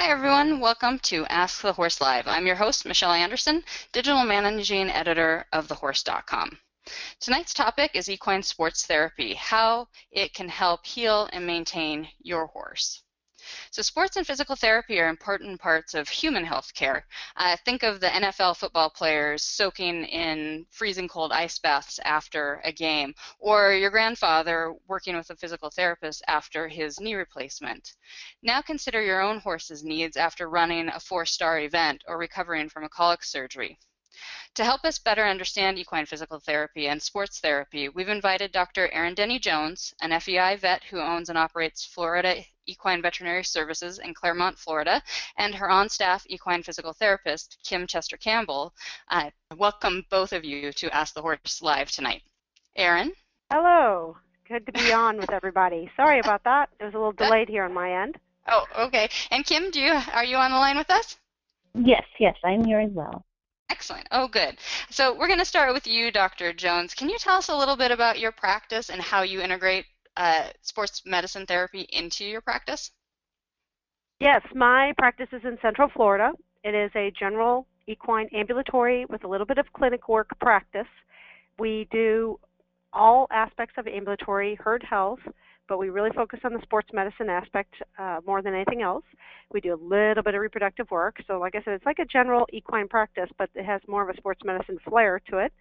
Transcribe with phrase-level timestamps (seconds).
[0.00, 0.60] Hi, everyone.
[0.60, 2.28] Welcome to Ask the Horse Live.
[2.28, 6.56] I'm your host, Michelle Anderson, Digital Managing Editor of TheHorse.com.
[7.18, 13.02] Tonight's topic is equine sports therapy, how it can help heal and maintain your horse.
[13.70, 17.06] So sports and physical therapy are important parts of human health care.
[17.36, 22.72] Uh, think of the NFL football players soaking in freezing cold ice baths after a
[22.72, 27.94] game, or your grandfather working with a physical therapist after his knee replacement.
[28.42, 32.88] Now consider your own horse's needs after running a four-star event or recovering from a
[32.88, 33.78] colic surgery.
[34.54, 38.88] To help us better understand equine physical therapy and sports therapy, we've invited Dr.
[38.88, 44.14] Erin Denny Jones, an FEI vet who owns and operates Florida Equine Veterinary Services in
[44.14, 45.02] Clermont, Florida,
[45.36, 48.74] and her on staff equine physical therapist, Kim Chester Campbell.
[49.10, 52.22] Uh, welcome both of you to Ask the Horse Live tonight.
[52.76, 53.12] Erin?
[53.50, 54.16] Hello.
[54.48, 55.90] Good to be on with everybody.
[55.96, 56.70] Sorry about that.
[56.80, 58.18] It was a little delayed here on my end.
[58.48, 59.08] Oh, okay.
[59.30, 61.18] And Kim, do you are you on the line with us?
[61.74, 63.24] Yes, yes, I'm here as well.
[63.70, 64.08] Excellent.
[64.10, 64.56] Oh, good.
[64.90, 66.52] So we're going to start with you, Dr.
[66.52, 66.94] Jones.
[66.94, 69.84] Can you tell us a little bit about your practice and how you integrate
[70.16, 72.90] uh, sports medicine therapy into your practice?
[74.20, 76.32] Yes, my practice is in Central Florida.
[76.64, 80.88] It is a general equine ambulatory with a little bit of clinic work practice.
[81.58, 82.40] We do
[82.92, 85.20] all aspects of ambulatory herd health,
[85.68, 89.04] but we really focus on the sports medicine aspect uh, more than anything else.
[89.52, 91.16] We do a little bit of reproductive work.
[91.26, 94.14] So, like I said, it's like a general equine practice, but it has more of
[94.14, 95.52] a sports medicine flair to it.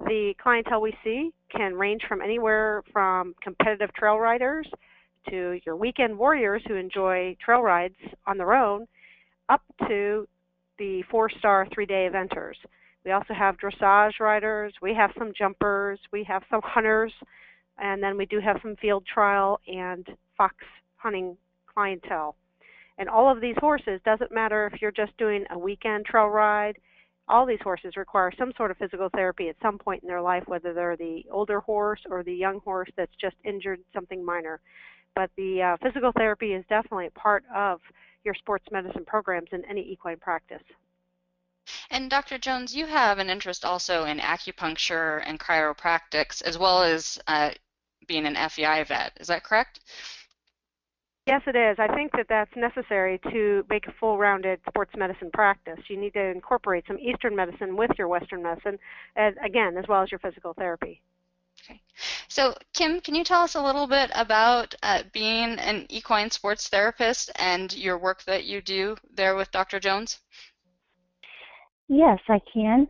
[0.00, 4.66] The clientele we see can range from anywhere from competitive trail riders
[5.28, 8.86] to your weekend warriors who enjoy trail rides on their own,
[9.50, 10.26] up to
[10.78, 12.54] the four star three day eventers.
[13.04, 17.12] We also have dressage riders, we have some jumpers, we have some hunters,
[17.80, 20.54] and then we do have some field trial and fox
[20.96, 21.36] hunting
[21.72, 22.36] clientele.
[22.98, 26.76] And all of these horses, doesn't matter if you're just doing a weekend trail ride,
[27.28, 30.42] all these horses require some sort of physical therapy at some point in their life,
[30.46, 34.60] whether they're the older horse or the young horse that's just injured something minor.
[35.14, 37.80] But the uh, physical therapy is definitely part of
[38.24, 40.62] your sports medicine programs in any equine practice.
[41.90, 42.38] And Dr.
[42.38, 47.50] Jones, you have an interest also in acupuncture and chiropractics, as well as uh,
[48.10, 49.12] being an FEI vet.
[49.20, 49.78] Is that correct?
[51.28, 51.76] Yes, it is.
[51.78, 55.78] I think that that's necessary to make a full-rounded sports medicine practice.
[55.88, 58.80] You need to incorporate some Eastern medicine with your Western medicine,
[59.14, 61.00] and again, as well as your physical therapy.
[61.62, 61.80] Okay.
[62.26, 66.66] So, Kim, can you tell us a little bit about uh, being an equine sports
[66.68, 69.78] therapist and your work that you do there with Dr.
[69.78, 70.18] Jones?
[71.86, 72.88] Yes, I can.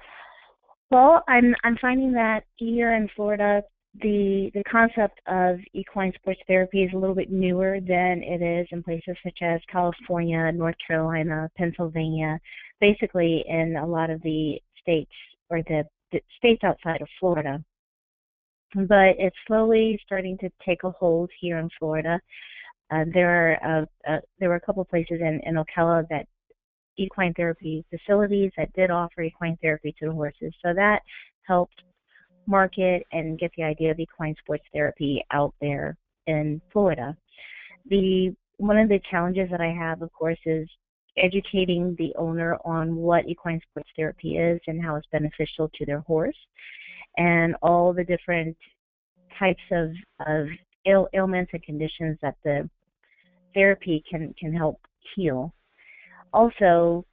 [0.91, 3.63] Well, I'm I'm finding that here in Florida,
[3.99, 8.69] the the concept of equine sports therapy is a little bit newer than it is
[8.71, 12.39] in places such as California, North Carolina, Pennsylvania,
[12.81, 15.11] basically in a lot of the states
[15.49, 17.63] or the, the states outside of Florida.
[18.75, 22.21] But it's slowly starting to take a hold here in Florida.
[22.93, 23.31] Uh, there
[23.65, 26.27] are uh, uh, there were a couple places in, in Ocala that
[26.97, 30.55] equine therapy facilities that did offer equine therapy to the horses.
[30.65, 31.01] So that
[31.43, 31.83] helped
[32.47, 35.97] market and get the idea of equine sports therapy out there
[36.27, 37.17] in Florida.
[37.89, 40.69] The one of the challenges that I have, of course, is
[41.17, 46.01] educating the owner on what equine sports therapy is and how it's beneficial to their
[46.01, 46.37] horse,
[47.17, 48.57] and all the different
[49.39, 49.91] types of
[50.27, 50.47] of
[50.87, 52.69] Ail- ailments and conditions that the
[53.53, 54.81] therapy can can help
[55.15, 55.53] heal.
[56.33, 57.05] Also,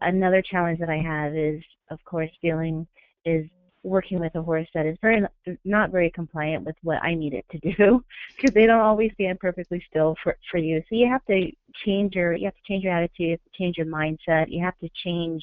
[0.00, 1.60] another challenge that I have is,
[1.90, 2.86] of course, dealing
[3.24, 3.46] is
[3.88, 5.22] working with a horse that is very
[5.64, 8.04] not very compliant with what I need it to do
[8.36, 10.80] because they don't always stand perfectly still for for you.
[10.88, 11.50] So you have to
[11.84, 14.62] change your you have to change your attitude, you have to change your mindset, you
[14.64, 15.42] have to change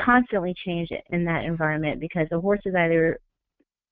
[0.00, 3.18] constantly change in that environment because the horse is either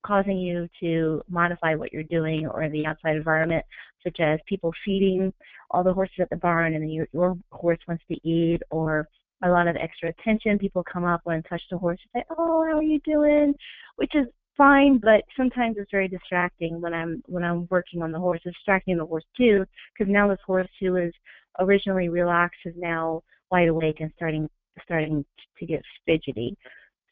[0.07, 3.65] causing you to modify what you're doing or the outside environment,
[4.05, 5.33] such as people feeding
[5.71, 9.09] all the horses at the barn and then your, your horse wants to eat or
[9.43, 10.59] a lot of extra attention.
[10.59, 13.55] People come up and touch the horse and say, "Oh, how are you doing?"
[13.97, 18.19] Which is fine, but sometimes it's very distracting when I'm when I'm working on the
[18.19, 18.41] horse.
[18.45, 21.13] It's distracting the horse too, because now this horse who was
[21.59, 24.49] originally relaxed is now wide awake and starting
[24.83, 25.25] starting
[25.59, 26.57] to get fidgety.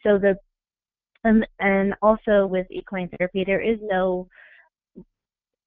[0.02, 0.36] So the
[1.24, 4.28] and and also with equine therapy, there is no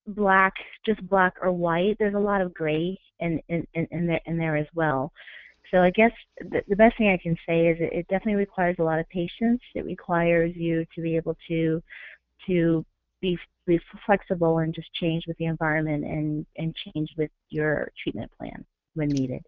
[0.07, 0.53] black,
[0.85, 1.97] just black or white.
[1.99, 5.11] There's a lot of gray in in in, in there in there as well.
[5.71, 8.77] So I guess the, the best thing I can say is it, it definitely requires
[8.79, 9.61] a lot of patience.
[9.75, 11.81] It requires you to be able to
[12.47, 12.85] to
[13.21, 18.31] be be flexible and just change with the environment and and change with your treatment
[18.37, 18.65] plan.
[18.93, 19.43] when needed.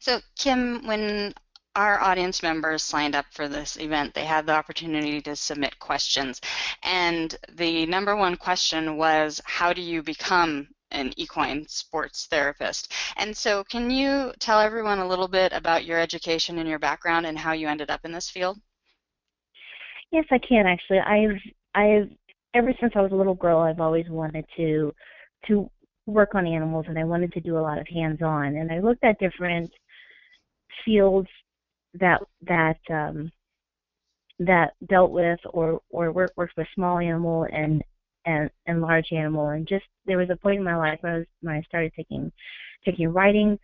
[0.00, 1.32] So, Kim, when
[1.76, 6.40] our audience members signed up for this event, they had the opportunity to submit questions.
[6.82, 12.92] And the number one question was, how do you become an equine sports therapist?
[13.16, 17.26] And so can you tell everyone a little bit about your education and your background
[17.26, 18.58] and how you ended up in this field?
[20.10, 20.98] Yes, I can actually.
[20.98, 21.40] I've
[21.74, 22.10] I've
[22.54, 24.92] ever since I was a little girl, I've always wanted to
[25.46, 25.70] to
[26.06, 28.56] work on animals and I wanted to do a lot of hands-on.
[28.56, 29.70] And I looked at different
[30.84, 31.28] fields
[31.94, 33.30] that that um,
[34.40, 37.82] that dealt with or or work, worked with small animal and
[38.26, 41.18] and and large animal and just there was a point in my life when I
[41.18, 42.30] was when I started taking
[42.84, 43.58] taking writing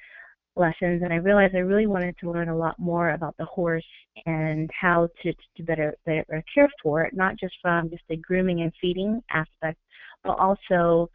[0.56, 3.84] lessons and I realized I really wanted to learn a lot more about the horse
[4.24, 8.62] and how to to better better care for it not just from just the grooming
[8.62, 9.78] and feeding aspect
[10.24, 11.10] but also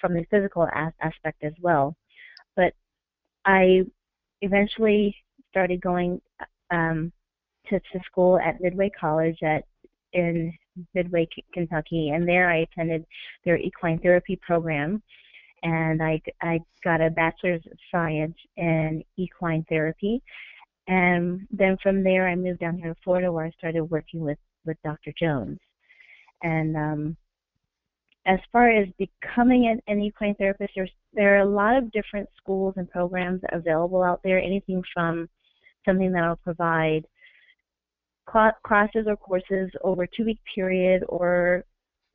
[0.00, 0.68] from the physical
[1.00, 1.94] aspect as well.
[2.56, 2.72] But
[3.44, 3.82] I
[4.40, 5.16] eventually
[5.50, 6.20] started going
[6.70, 7.12] um,
[7.68, 9.64] to, to school at Midway College at
[10.12, 10.52] in
[10.94, 13.04] Midway, Kentucky, and there I attended
[13.44, 15.02] their equine therapy program,
[15.62, 20.22] and I I got a bachelor's of science in equine therapy,
[20.86, 24.38] and then from there I moved down here to Florida where I started working with
[24.64, 25.12] with Dr.
[25.18, 25.58] Jones,
[26.42, 27.16] and um,
[28.26, 32.28] as far as becoming an, an equine therapist, there's there are a lot of different
[32.36, 34.38] schools and programs available out there.
[34.38, 35.28] Anything from
[35.86, 37.06] something that will provide
[38.28, 41.64] classes or courses over a two week period or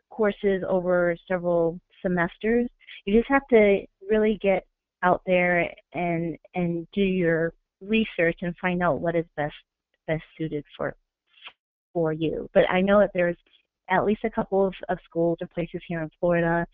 [0.10, 2.68] courses over several semesters.
[3.06, 4.66] You just have to really get
[5.02, 9.56] out there and and do your research and find out what is best
[10.08, 10.96] best suited for
[11.94, 12.50] for you.
[12.54, 13.38] But I know that there's
[13.90, 16.66] at least a couple of, of schools or places here in Florida.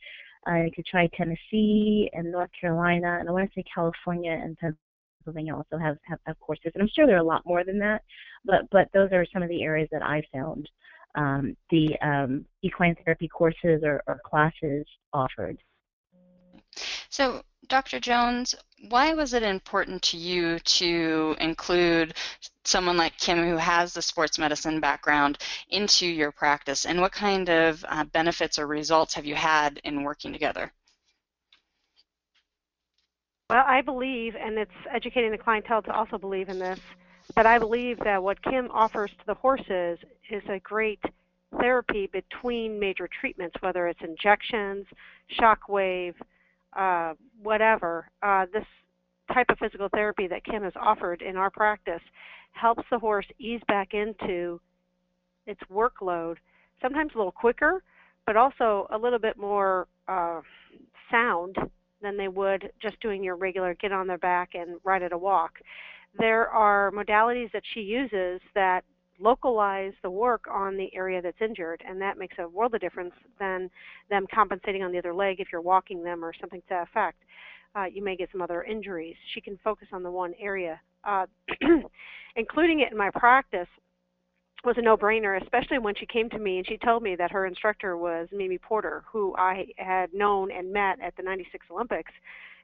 [0.48, 4.58] Uh, you could try Tennessee and North Carolina, and I want to say California and
[5.20, 7.80] Pennsylvania also have, have, have courses, and I'm sure there are a lot more than
[7.80, 8.04] that.
[8.46, 10.70] But but those are some of the areas that I found
[11.16, 15.58] um, the um, equine therapy courses or, or classes offered.
[17.10, 18.00] So, Dr.
[18.00, 18.56] Jones,
[18.90, 22.14] why was it important to you to include
[22.64, 25.40] someone like Kim who has the sports medicine background
[25.70, 30.04] into your practice, and what kind of uh, benefits or results have you had in
[30.04, 30.72] working together?
[33.50, 36.80] Well, I believe, and it's educating the clientele to also believe in this,
[37.36, 39.98] but I believe that what Kim offers to the horses
[40.30, 41.00] is a great
[41.60, 44.86] therapy between major treatments, whether it's injections,
[45.40, 46.14] shockwave,
[46.74, 48.08] uh, whatever.
[48.22, 48.66] Uh, this
[49.34, 52.04] type of physical therapy that Kim has offered in our practice
[52.52, 54.62] helps the horse ease back into
[55.48, 56.36] its workload,
[56.84, 57.82] sometimes a little quicker,
[58.28, 60.42] but also a little bit more uh,
[61.10, 61.58] sound
[62.02, 65.18] than they would just doing your regular get on their back and ride at a
[65.18, 65.60] walk.
[66.18, 68.84] There are modalities that she uses that
[69.20, 73.14] localize the work on the area that's injured, and that makes a world of difference
[73.38, 73.70] than
[74.10, 77.18] them compensating on the other leg if you're walking them or something to that effect.
[77.76, 79.16] Uh, you may get some other injuries.
[79.34, 80.80] She can focus on the one area.
[81.04, 81.26] Uh,
[82.36, 83.68] including it in my practice
[84.64, 87.46] was a no-brainer, especially when she came to me and she told me that her
[87.46, 92.12] instructor was Mimi Porter, who I had known and met at the 96 Olympics.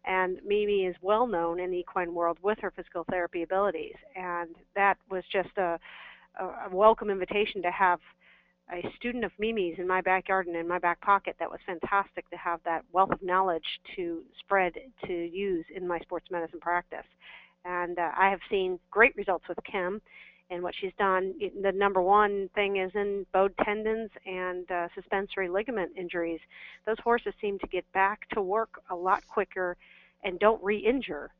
[0.06, 3.96] And Mimi is well known in the equine world with her physical therapy abilities.
[4.16, 5.80] And that was just a,
[6.40, 8.00] a welcome invitation to have
[8.72, 11.36] a student of Mimi's in my backyard and in my back pocket.
[11.40, 14.74] That was fantastic to have that wealth of knowledge to spread
[15.06, 17.06] to use in my sports medicine practice.
[17.64, 20.02] And uh, I have seen great results with Kim
[20.50, 21.34] and what she's done.
[21.62, 26.40] The number one thing is in bowed tendons and uh, suspensory ligament injuries.
[26.86, 29.76] Those horses seem to get back to work a lot quicker
[30.24, 31.32] and don't re-injure.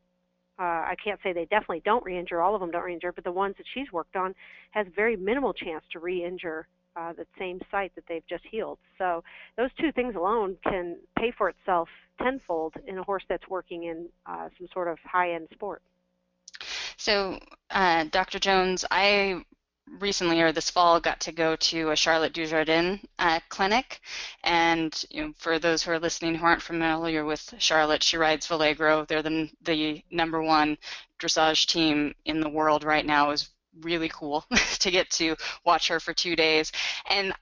[0.58, 2.42] Uh, I can't say they definitely don't re-injure.
[2.42, 4.34] All of them don't re-injure, but the ones that she's worked on
[4.72, 8.80] has very minimal chance to re-injure uh, the same site that they've just healed.
[8.98, 9.24] So
[9.58, 11.90] those two things alone can pay for itself
[12.22, 15.82] tenfold in a horse that's working in uh, some sort of high-end sport.
[17.06, 17.38] So,
[17.70, 18.40] uh, Dr.
[18.40, 19.46] Jones, I
[20.00, 24.00] recently or this fall got to go to a Charlotte Dujardin uh, clinic.
[24.44, 28.48] And you know, for those who are listening who aren't familiar with Charlotte, she rides
[28.48, 29.08] Valegro.
[29.08, 30.80] They're the, the number one
[31.20, 33.30] dressage team in the world right now.
[33.30, 34.44] Is really cool
[34.80, 36.72] to get to watch her for two days.
[37.08, 37.36] And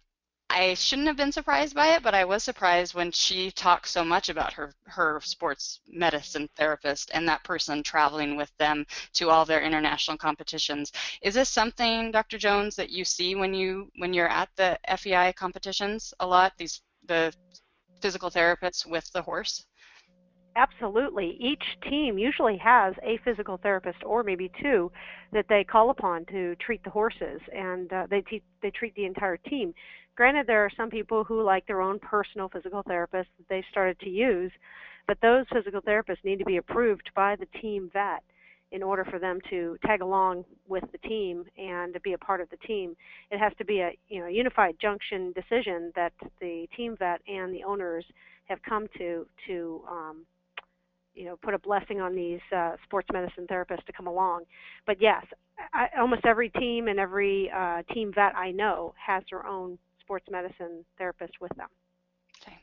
[0.56, 4.06] I shouldn't have been surprised by it, but I was surprised when she talked so
[4.06, 9.46] much about her her sports medicine therapist and that person traveling with them to all
[9.46, 10.92] their international competitions.
[11.24, 12.38] Is this something, Dr.
[12.38, 16.54] Jones, that you see when you when you're at the FEI competitions a lot?
[16.60, 17.34] These the
[18.02, 19.66] physical therapists with the horse.
[20.56, 21.36] Absolutely.
[21.40, 24.92] Each team usually has a physical therapist or maybe two
[25.32, 29.06] that they call upon to treat the horses, and uh, they te- they treat the
[29.06, 29.74] entire team.
[30.16, 34.00] Granted, there are some people who like their own personal physical therapist that they started
[34.02, 34.52] to use,
[35.08, 38.24] but those physical therapists need to be approved by the team vet
[38.72, 42.42] in order for them to tag along with the team and to be a part
[42.42, 42.96] of the team.
[43.32, 47.54] It has to be a you know unified junction decision that the team vet and
[47.54, 48.06] the owners
[48.46, 50.26] have come to to um,
[51.16, 54.44] you know put a blessing on these uh, sports medicine therapists to come along.
[54.86, 55.24] But yes,
[55.74, 60.28] I, almost every team and every uh, team vet I know has their own sports
[60.30, 61.68] medicine therapist with them.
[62.42, 62.58] Okay.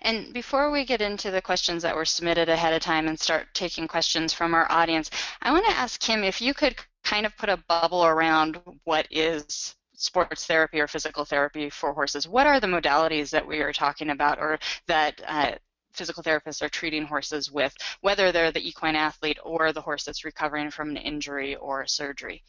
[0.00, 3.46] And before we get into the questions that were submitted ahead of time and start
[3.54, 5.10] taking questions from our audience,
[5.40, 9.06] I want to ask Kim if you could kind of put a bubble around what
[9.10, 12.26] is sports therapy or physical therapy for horses.
[12.26, 14.58] What are the modalities that we are talking about or
[14.88, 15.52] that uh,
[15.92, 20.24] physical therapists are treating horses with, whether they're the equine athlete or the horse that's
[20.24, 22.42] recovering from an injury or surgery?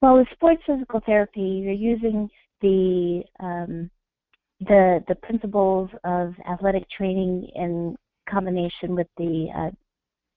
[0.00, 2.28] Well, with sports physical therapy, you're using
[2.60, 3.90] the um,
[4.60, 7.96] the the principles of athletic training in
[8.30, 9.70] combination with the uh,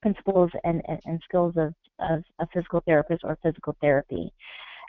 [0.00, 4.32] principles and, and, and, skills of, of a physical therapist or physical therapy.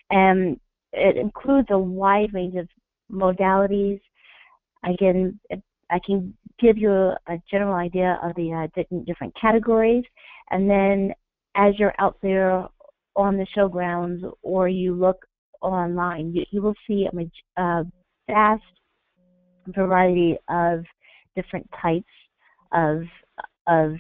[0.10, 0.60] And
[0.92, 2.68] it includes a wide range of
[3.12, 4.00] modalities.
[4.86, 5.40] Again,
[5.92, 10.04] I can give you a, a general idea of the uh, different categories,
[10.50, 11.14] and then
[11.56, 12.68] as you're out there
[13.16, 15.26] on the showgrounds or you look
[15.62, 17.84] online, you, you will see a, a
[18.28, 18.64] vast
[19.68, 20.84] variety of
[21.36, 22.06] different types
[22.74, 23.04] of
[23.68, 23.96] of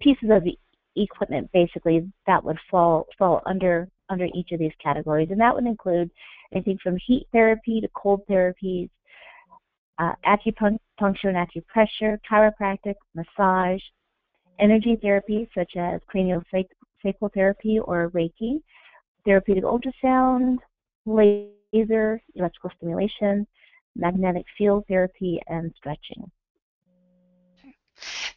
[0.00, 0.42] pieces of
[0.94, 5.28] equipment basically that would fall fall under under each of these categories.
[5.30, 6.10] And that would include
[6.52, 8.88] anything from heat therapy to cold therapies
[9.98, 10.78] uh, acupuncture
[11.24, 13.80] and acupressure, chiropractic, massage,
[14.58, 16.66] energy therapy such as craniosacral
[17.34, 18.60] therapy or Reiki,
[19.24, 20.58] therapeutic ultrasound,
[21.04, 23.46] laser, electrical stimulation,
[23.94, 26.30] magnetic field therapy, and stretching.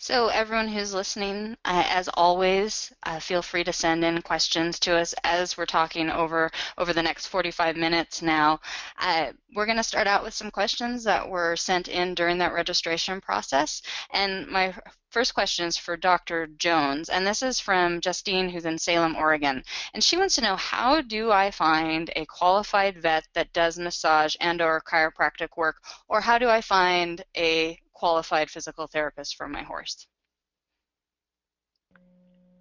[0.02, 4.96] So everyone who's listening, uh, as always, uh, feel free to send in questions to
[4.96, 8.62] us as we're talking over over the next 45 minutes now.
[8.98, 12.54] Uh, we're going to start out with some questions that were sent in during that
[12.54, 13.82] registration process.
[14.14, 14.74] And my
[15.10, 16.48] first question is for Dr.
[16.48, 19.62] Jones, and this is from Justine, who's in Salem, Oregon.
[19.94, 24.38] And she wants to know, how do I find a qualified vet that does massage
[24.40, 25.76] and or chiropractic work,
[26.08, 30.08] or how do I find a qualified physical therapist for my horse.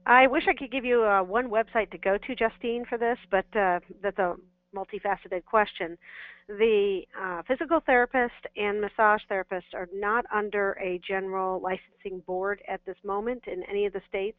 [0.04, 3.18] I wish I could give you uh, one website to go to, Justine, for this,
[3.30, 4.34] but uh, that's a
[4.74, 5.96] multifaceted question.
[6.48, 12.80] The uh, physical therapist and massage therapist are not under a general licensing board at
[12.84, 14.38] this moment in any of the states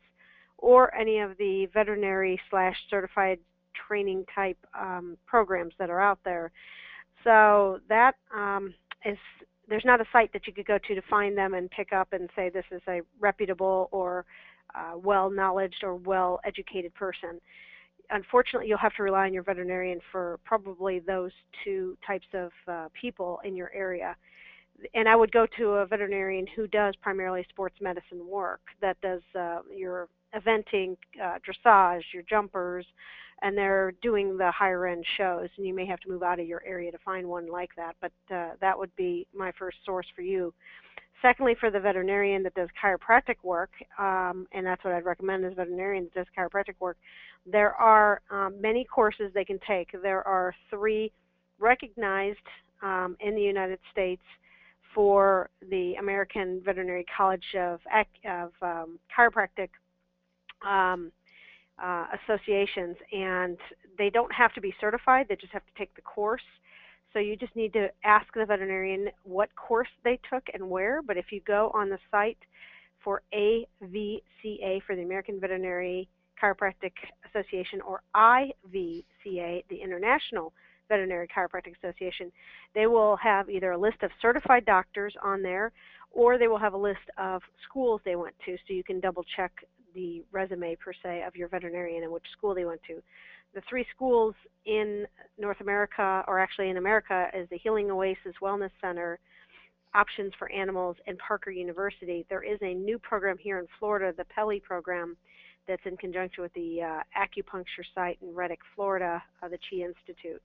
[0.57, 3.39] or any of the veterinary slash certified
[3.87, 6.51] training type um, programs that are out there.
[7.23, 8.73] So that um,
[9.05, 9.17] is
[9.69, 12.11] there's not a site that you could go to to find them and pick up
[12.11, 14.25] and say this is a reputable or
[14.75, 17.39] uh, well knowledged or well educated person.
[18.11, 21.31] Unfortunately, you'll have to rely on your veterinarian for probably those
[21.63, 24.15] two types of uh, people in your area.
[24.95, 29.21] And I would go to a veterinarian who does primarily sports medicine work, that does
[29.37, 32.85] uh, your eventing, uh, dressage, your jumpers,
[33.41, 36.47] and they're doing the higher end shows and you may have to move out of
[36.47, 40.07] your area to find one like that but uh, that would be my first source
[40.15, 40.53] for you.
[41.21, 45.53] Secondly for the veterinarian that does chiropractic work um, and that's what i'd recommend as
[45.53, 46.97] a veterinarian that does chiropractic work
[47.45, 49.89] there are um, many courses they can take.
[50.01, 51.11] There are three
[51.59, 52.37] recognized
[52.81, 54.21] um, in the united states
[54.95, 57.81] for the american veterinary college of,
[58.25, 59.69] of um, chiropractic
[60.65, 61.11] um,
[61.81, 63.57] uh, associations, and
[63.97, 65.27] they don't have to be certified.
[65.29, 66.43] They just have to take the course.
[67.13, 71.01] So you just need to ask the veterinarian what course they took and where.
[71.01, 72.37] But if you go on the site
[73.03, 76.07] for AVCA for the American Veterinary
[76.41, 76.91] Chiropractic
[77.27, 80.53] Association or IVCA, the International
[80.87, 82.31] Veterinary Chiropractic Association,
[82.75, 85.71] they will have either a list of certified doctors on there
[86.11, 89.23] or they will have a list of schools they went to so you can double
[89.35, 89.51] check
[89.99, 93.01] the resume per se of your veterinarian and which school they went to.
[93.53, 95.05] The three schools in
[95.37, 99.19] North America, or actually in America, is the Healing Oasis Wellness Center,
[99.93, 102.25] Options for Animals, and Parker University.
[102.29, 105.17] There is a new program here in Florida, the Peli program,
[105.67, 110.41] that's in conjunction with the uh, acupuncture site in Reddick, Florida, uh, the Chi Institute.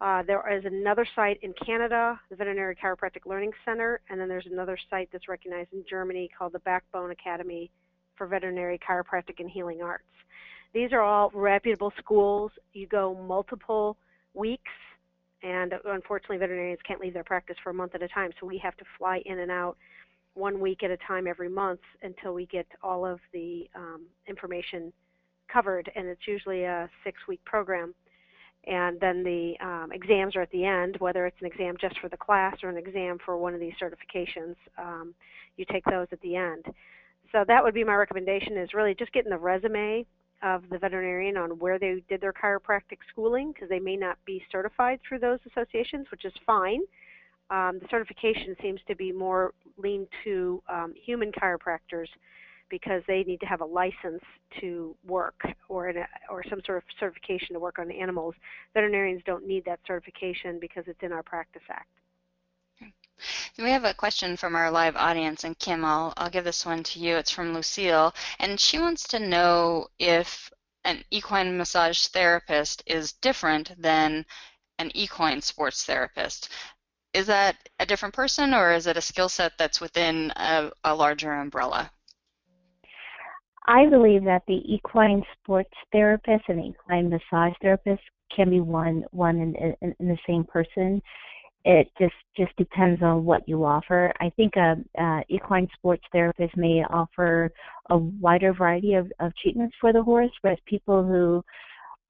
[0.00, 4.46] Uh, there is another site in Canada, the Veterinary Chiropractic Learning Center, and then there's
[4.50, 7.70] another site that's recognized in Germany called the Backbone Academy
[8.18, 10.04] for Veterinary Chiropractic and Healing Arts.
[10.74, 12.52] These are all reputable schools.
[12.74, 13.96] You go multiple
[14.34, 14.70] weeks,
[15.42, 18.58] and unfortunately, veterinarians can't leave their practice for a month at a time, so we
[18.58, 19.76] have to fly in and out
[20.34, 24.92] one week at a time every month until we get all of the um, information
[25.52, 27.94] covered, and it's usually a six week program.
[28.66, 32.08] And then the um, exams are at the end, whether it's an exam just for
[32.08, 34.56] the class or an exam for one of these certifications.
[34.76, 35.14] Um,
[35.56, 36.66] you take those at the end.
[37.32, 40.06] So that would be my recommendation: is really just getting the resume
[40.42, 44.42] of the veterinarian on where they did their chiropractic schooling, because they may not be
[44.52, 46.80] certified through those associations, which is fine.
[47.50, 52.08] Um, the certification seems to be more lean to um, human chiropractors
[52.70, 54.22] because they need to have a license
[54.60, 58.34] to work or a, or some sort of certification to work on animals.
[58.74, 61.88] Veterinarians don't need that certification because it's in our Practice Act.
[63.58, 66.82] We have a question from our live audience, and Kim, I'll, I'll give this one
[66.84, 67.16] to you.
[67.16, 70.50] It's from Lucille, and she wants to know if
[70.84, 74.24] an equine massage therapist is different than
[74.78, 76.50] an equine sports therapist.
[77.12, 80.94] Is that a different person, or is it a skill set that's within a, a
[80.94, 81.90] larger umbrella?
[83.66, 88.02] I believe that the equine sports therapist and equine massage therapist
[88.34, 91.02] can be one one in, in the same person.
[91.64, 94.12] It just just depends on what you offer.
[94.20, 97.50] I think a, a equine sports therapist may offer
[97.90, 101.44] a wider variety of, of treatments for the horse, whereas people who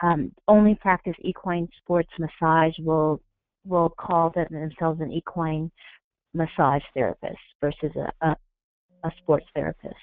[0.06, 3.20] um, only practice equine sports massage will
[3.64, 5.70] will call themselves an equine
[6.34, 8.36] massage therapist versus a, a,
[9.04, 9.94] a sports therapist.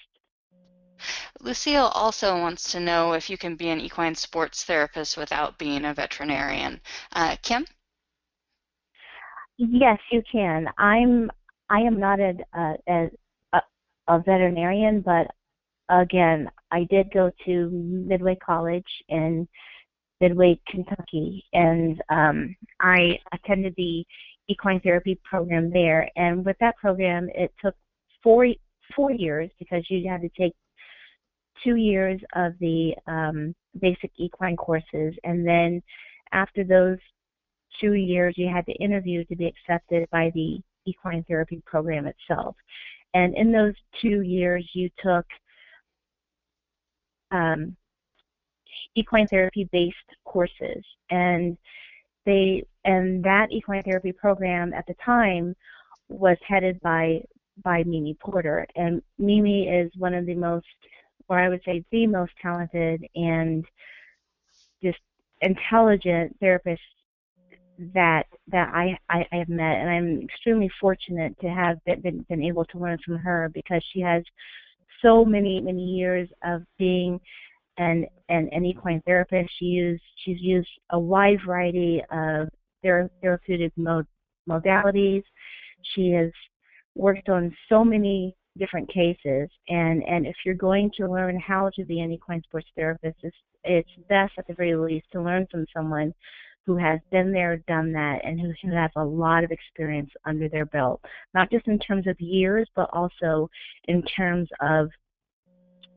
[1.41, 5.85] Lucille also wants to know if you can be an equine sports therapist without being
[5.85, 6.81] a veterinarian.
[7.11, 7.65] Uh, Kim?
[9.57, 10.67] Yes, you can.
[10.77, 11.31] I'm
[11.69, 13.09] I am not a, a,
[13.53, 13.61] a,
[14.07, 15.27] a veterinarian, but
[15.89, 19.47] again, I did go to Midway College in
[20.21, 24.05] Midway, Kentucky, and um, I attended the
[24.47, 26.09] equine therapy program there.
[26.15, 27.75] And with that program, it took
[28.21, 28.47] four
[28.95, 30.53] four years because you had to take
[31.63, 35.81] two years of the um, basic equine courses, and then
[36.31, 36.99] after those
[37.79, 42.55] two years, you had to interview to be accepted by the equine therapy program itself.
[43.13, 45.25] And in those two years, you took
[47.31, 47.75] um,
[48.95, 51.57] equine therapy based courses, and
[52.25, 55.55] they and that equine therapy program at the time
[56.09, 57.21] was headed by
[57.63, 60.65] by Mimi Porter, and Mimi is one of the most
[61.27, 63.65] or I would say the most talented and
[64.83, 64.99] just
[65.41, 66.81] intelligent therapist
[67.93, 72.43] that that I, I, I have met, and I'm extremely fortunate to have been, been
[72.43, 74.23] able to learn from her because she has
[75.01, 77.19] so many many years of being
[77.77, 79.49] an an, an equine therapist.
[79.59, 82.49] She used she's used a wide variety of
[82.83, 84.05] therapeutic mod,
[84.49, 85.23] modalities.
[85.93, 86.31] She has
[86.95, 91.83] worked on so many different cases and and if you're going to learn how to
[91.83, 93.35] be an equine sports therapist it's
[93.65, 96.13] it's best at the very least to learn from someone
[96.65, 100.49] who has been there done that and who, who has a lot of experience under
[100.49, 101.01] their belt
[101.33, 103.49] not just in terms of years but also
[103.87, 104.89] in terms of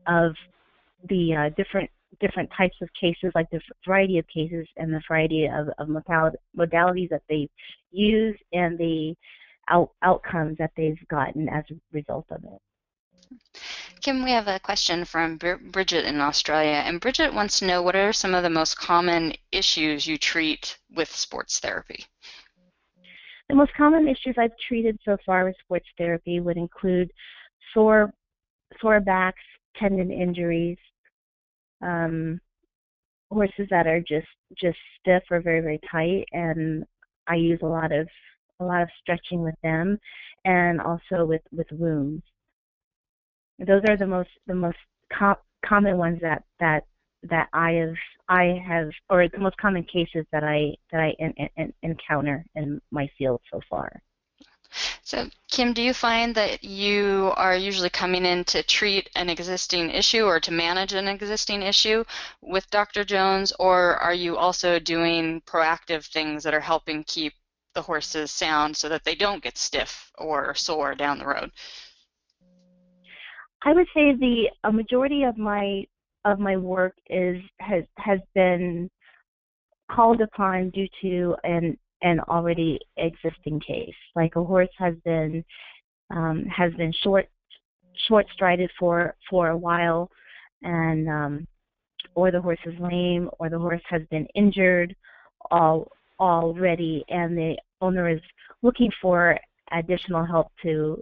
[0.07, 0.33] of
[1.09, 5.45] the uh, different different types of cases, like the variety of cases and the variety
[5.45, 7.49] of, of modalities that they
[7.91, 9.15] use and the
[9.69, 13.59] out, outcomes that they've gotten as a result of it.
[14.01, 17.95] Kim, we have a question from Bridget in Australia, and Bridget wants to know what
[17.95, 22.05] are some of the most common issues you treat with sports therapy?
[23.49, 27.11] The most common issues I've treated so far with sports therapy would include
[27.73, 28.13] sore,
[28.79, 29.41] sore backs,
[29.75, 30.77] tendon injuries,
[31.81, 32.39] um,
[33.31, 34.27] horses that are just
[34.59, 36.85] just stiff or very very tight, and
[37.27, 38.07] I use a lot of
[38.59, 39.99] a lot of stretching with them,
[40.45, 42.23] and also with with wounds.
[43.59, 44.77] Those are the most the most
[45.11, 46.85] com- common ones that that
[47.23, 47.95] that I have
[48.29, 52.81] I have or the most common cases that I that I in, in, encounter in
[52.91, 54.01] my field so far.
[55.01, 59.89] So, Kim, do you find that you are usually coming in to treat an existing
[59.89, 62.03] issue or to manage an existing issue
[62.41, 63.03] with Dr.
[63.03, 67.33] Jones, or are you also doing proactive things that are helping keep
[67.73, 71.51] the horses sound so that they don't get stiff or sore down the road?
[73.63, 75.83] I would say the a majority of my
[76.25, 78.89] of my work is has has been
[79.91, 83.95] called upon due to an an already existing case.
[84.15, 85.43] Like a horse has been
[86.11, 87.27] um, has been short
[88.07, 90.09] short strided for for a while,
[90.63, 91.47] and um,
[92.15, 94.95] or the horse is lame, or the horse has been injured
[95.51, 98.21] all already, and the owner is
[98.61, 99.37] looking for
[99.71, 101.01] additional help to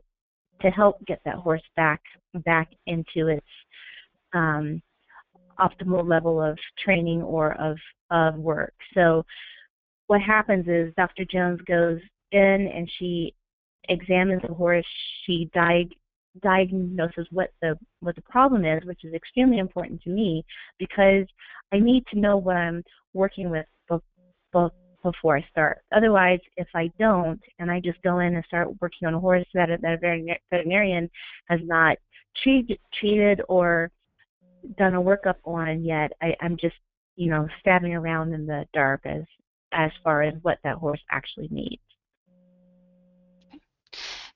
[0.61, 2.01] to help get that horse back
[2.45, 3.45] back into its
[4.33, 4.81] um,
[5.59, 7.77] optimal level of training or of
[8.11, 8.73] of work.
[8.93, 9.25] So
[10.07, 11.25] what happens is Dr.
[11.25, 11.99] Jones goes
[12.31, 13.33] in and she
[13.89, 14.85] examines the horse.
[15.25, 15.97] She diag-
[16.41, 20.43] diagnoses what the what the problem is, which is extremely important to me
[20.79, 21.25] because
[21.73, 23.65] I need to know what I'm working with
[25.11, 25.83] before I start.
[25.95, 29.45] Otherwise, if I don't and I just go in and start working on a horse
[29.53, 31.09] that, that a veterinarian
[31.49, 31.97] has not
[32.43, 33.91] treated, or
[34.77, 36.75] done a workup on yet, I, I'm just
[37.15, 39.23] you know stabbing around in the dark as
[39.71, 41.81] as far as what that horse actually needs.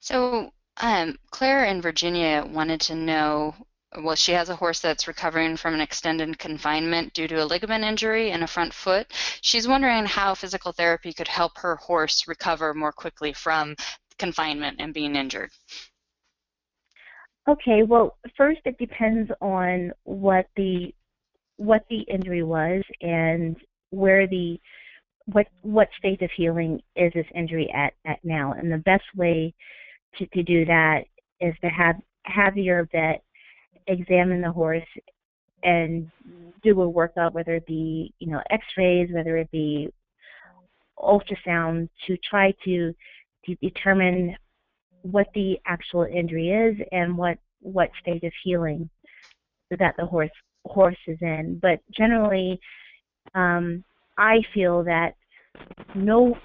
[0.00, 3.54] So um, Claire in Virginia wanted to know
[3.98, 7.84] well, she has a horse that's recovering from an extended confinement due to a ligament
[7.84, 9.06] injury in a front foot.
[9.42, 13.76] She's wondering how physical therapy could help her horse recover more quickly from
[14.18, 15.50] confinement and being injured.
[17.48, 20.94] Okay, well, first it depends on what the
[21.56, 23.56] what the injury was and
[23.90, 24.58] where the
[25.26, 28.52] what what state of healing is this injury at at now.
[28.52, 29.54] And the best way
[30.16, 31.04] to, to do that
[31.40, 33.22] is to have have your vet
[33.86, 34.86] examine the horse
[35.62, 36.10] and
[36.62, 39.88] do a workup, whether it be you know X-rays, whether it be
[40.98, 42.94] ultrasound, to try to
[43.60, 44.36] determine
[45.02, 48.88] what the actual injury is and what what state of healing
[49.70, 50.30] that the horse
[50.66, 51.58] horse is in.
[51.60, 52.60] But generally,
[53.34, 53.84] um,
[54.18, 55.14] I feel that
[55.94, 56.36] no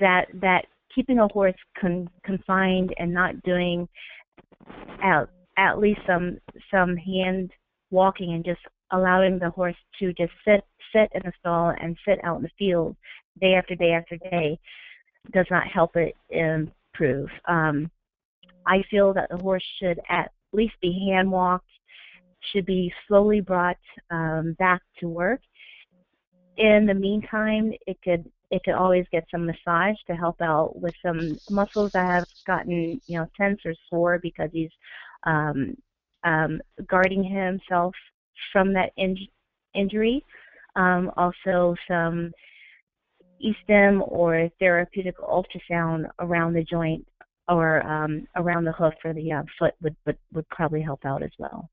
[0.00, 3.88] that that keeping a horse con- confined and not doing
[5.02, 6.38] out at least some
[6.70, 7.50] some hand
[7.90, 8.60] walking and just
[8.92, 10.62] allowing the horse to just sit
[10.94, 12.96] sit in the stall and sit out in the field
[13.40, 14.58] day after day after day
[15.32, 17.28] does not help it improve.
[17.48, 17.90] Um,
[18.66, 21.68] I feel that the horse should at least be hand walked,
[22.52, 23.76] should be slowly brought
[24.10, 25.40] um, back to work.
[26.56, 30.94] In the meantime, it could it could always get some massage to help out with
[31.04, 34.70] some muscles that have gotten you know tense or sore because he's
[35.24, 35.76] um,
[36.24, 37.94] um, guarding himself
[38.52, 39.28] from that in-
[39.74, 40.24] injury.
[40.74, 42.32] Um, also, some
[43.40, 47.06] e-stim or therapeutic ultrasound around the joint
[47.48, 51.22] or um, around the hoof or the uh, foot would, would, would probably help out
[51.22, 51.70] as well.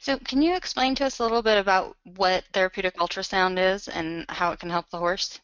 [0.00, 4.24] So, can you explain to us a little bit about what therapeutic ultrasound is and
[4.30, 5.40] how it can help the horse?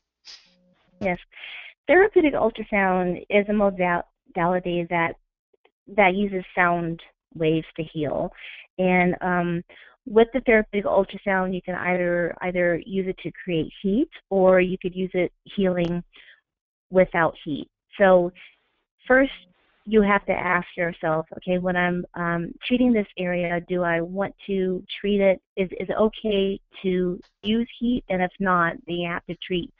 [1.00, 1.18] Yes.
[1.86, 5.16] Therapeutic ultrasound is a modality that
[5.96, 7.00] that uses sound
[7.34, 8.32] waves to heal.
[8.78, 9.62] And um,
[10.06, 14.76] with the therapeutic ultrasound, you can either either use it to create heat or you
[14.80, 16.02] could use it healing
[16.90, 17.68] without heat.
[17.98, 18.32] So
[19.06, 19.32] first,
[19.86, 24.34] you have to ask yourself, okay, when I'm um, treating this area, do I want
[24.46, 25.40] to treat it?
[25.56, 28.04] Is is it okay to use heat?
[28.08, 29.72] And if not, then you have to treat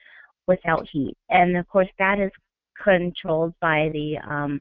[0.47, 1.17] without heat.
[1.31, 2.31] And of course, that is
[2.83, 4.61] controlled by the um,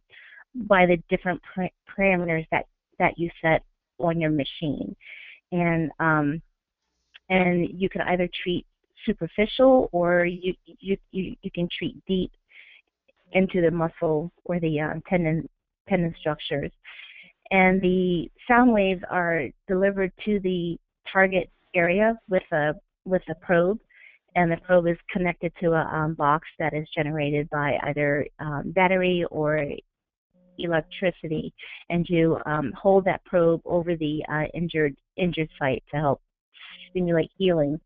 [0.56, 1.42] by the different
[1.98, 2.68] parameters that
[3.00, 3.64] that you set
[4.00, 4.96] on your machine,
[5.52, 6.42] and um,
[7.30, 8.66] and you can either treat
[9.06, 12.32] superficial or you you you, you can treat deep
[13.34, 15.48] into the muscle or the um, tendon
[15.90, 16.72] tendon structures,
[17.52, 20.78] and the sound waves are delivered to the
[21.12, 22.74] target area with a
[23.06, 23.80] with a probe.
[24.36, 28.72] And the probe is connected to a um, box that is generated by either um,
[28.72, 29.64] battery or
[30.58, 31.54] electricity,
[31.90, 36.22] and you um, hold that probe over the uh, injured injured site to help
[36.90, 37.80] stimulate healing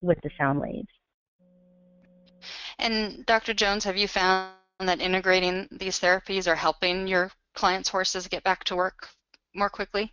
[0.00, 0.88] with the sound waves.
[2.78, 3.54] And Dr.
[3.54, 8.64] Jones, have you found that integrating these therapies are helping your clients' horses get back
[8.64, 9.08] to work
[9.54, 10.12] more quickly?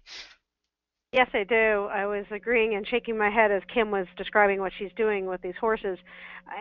[1.11, 1.87] Yes, I do.
[1.91, 5.41] I was agreeing and shaking my head as Kim was describing what she's doing with
[5.41, 5.97] these horses.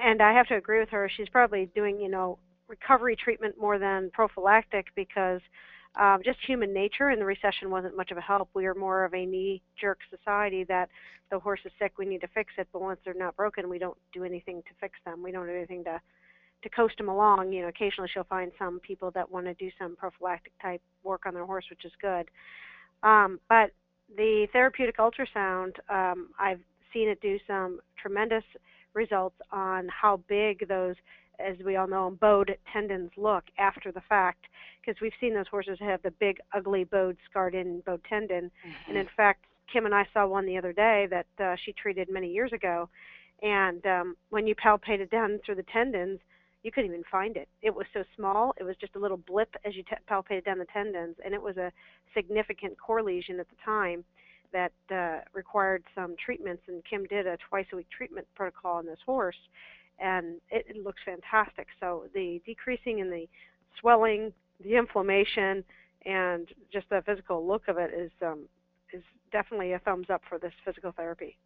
[0.03, 1.11] And I have to agree with her.
[1.15, 5.41] She's probably doing, you know, recovery treatment more than prophylactic because
[5.99, 8.49] um, just human nature and the recession wasn't much of a help.
[8.55, 10.89] We are more of a knee jerk society that
[11.31, 13.79] the horse is sick, we need to fix it, but once they're not broken, we
[13.79, 15.23] don't do anything to fix them.
[15.23, 16.01] We don't do anything to
[16.63, 17.53] to coast them along.
[17.53, 21.25] You know, occasionally she'll find some people that want to do some prophylactic type work
[21.25, 22.29] on their horse, which is good.
[23.05, 23.71] Um, but
[24.17, 26.61] the therapeutic ultrasound, um, I've
[26.93, 28.43] seen it do some tremendous
[28.95, 30.97] results on how big those
[31.39, 34.47] as we all know, bowed tendons look after the fact,
[34.81, 38.51] because we've seen those horses have the big, ugly bowed, scarred-in bowed tendon.
[38.67, 38.91] Mm-hmm.
[38.91, 42.09] And in fact, Kim and I saw one the other day that uh, she treated
[42.11, 42.89] many years ago,
[43.43, 46.19] and um, when you palpated down through the tendons,
[46.65, 47.49] you couldn't even find it.
[47.63, 50.59] It was so small; it was just a little blip as you t- palpated down
[50.59, 51.71] the tendons, and it was a
[52.15, 54.05] significant core lesion at the time
[54.53, 56.63] that uh, required some treatments.
[56.67, 59.37] And Kim did a twice-a-week treatment protocol on this horse,
[60.01, 61.69] and it, it looks fantastic.
[61.81, 63.29] So the decreasing in the
[63.81, 64.33] swelling,
[64.63, 65.65] the inflammation,
[66.07, 68.45] and just the physical look of it is um,
[68.93, 71.37] is definitely a thumbs up for this physical therapy.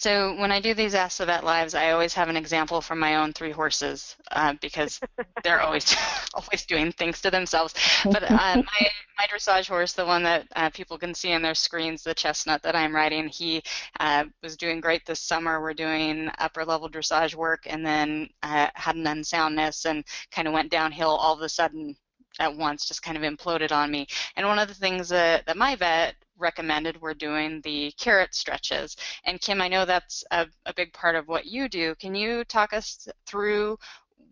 [0.00, 2.98] So when I do these Ask the Vet lives, I always have an example from
[2.98, 4.98] my own three horses uh, because
[5.44, 5.94] they're always
[6.34, 7.74] always doing things to themselves.
[8.04, 11.54] But uh, my my dressage horse, the one that uh, people can see on their
[11.54, 13.62] screens, the chestnut that I'm riding, he
[13.98, 15.60] uh, was doing great this summer.
[15.60, 20.54] We're doing upper level dressage work, and then uh, had an unsoundness and kind of
[20.54, 21.94] went downhill all of a sudden
[22.38, 24.06] at once, just kind of imploded on me.
[24.36, 28.96] And one of the things that, that my vet recommended we're doing the carrot stretches.
[29.24, 31.94] And Kim, I know that's a, a big part of what you do.
[31.96, 33.78] Can you talk us through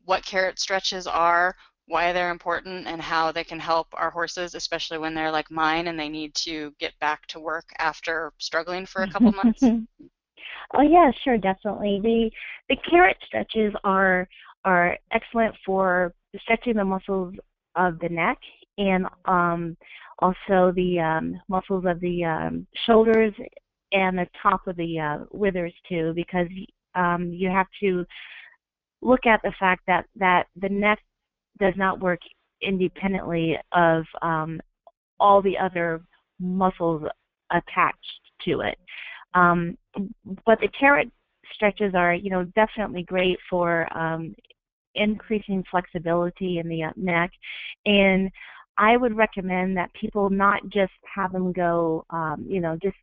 [0.05, 1.55] what carrot stretches are,
[1.87, 5.89] why they're important, and how they can help our horses, especially when they're like mine
[5.89, 9.63] and they need to get back to work after struggling for a couple months?
[10.75, 12.01] oh yeah, sure, definitely.
[12.03, 12.31] The
[12.69, 14.29] the carrot stretches are
[14.65, 17.35] are excellent for stretching the muscles
[17.77, 18.39] of the neck
[18.79, 19.77] and um,
[20.21, 23.33] also the um, muscles of the um, shoulders
[23.93, 26.47] and the top of the uh, withers too, because
[26.95, 28.05] um, you have to
[29.01, 30.99] look at the fact that that the neck
[31.61, 32.21] does not work
[32.63, 34.61] independently of um,
[35.21, 36.03] all the other
[36.41, 37.03] muscles
[37.53, 38.79] attached to it.
[39.35, 39.77] Um,
[40.47, 41.11] but the carrot
[41.55, 44.35] stretches are, you know, definitely great for um,
[44.95, 47.31] increasing flexibility in the uh, neck
[47.87, 48.31] and
[48.79, 52.97] I would recommend that people not just have them go, um, you know, just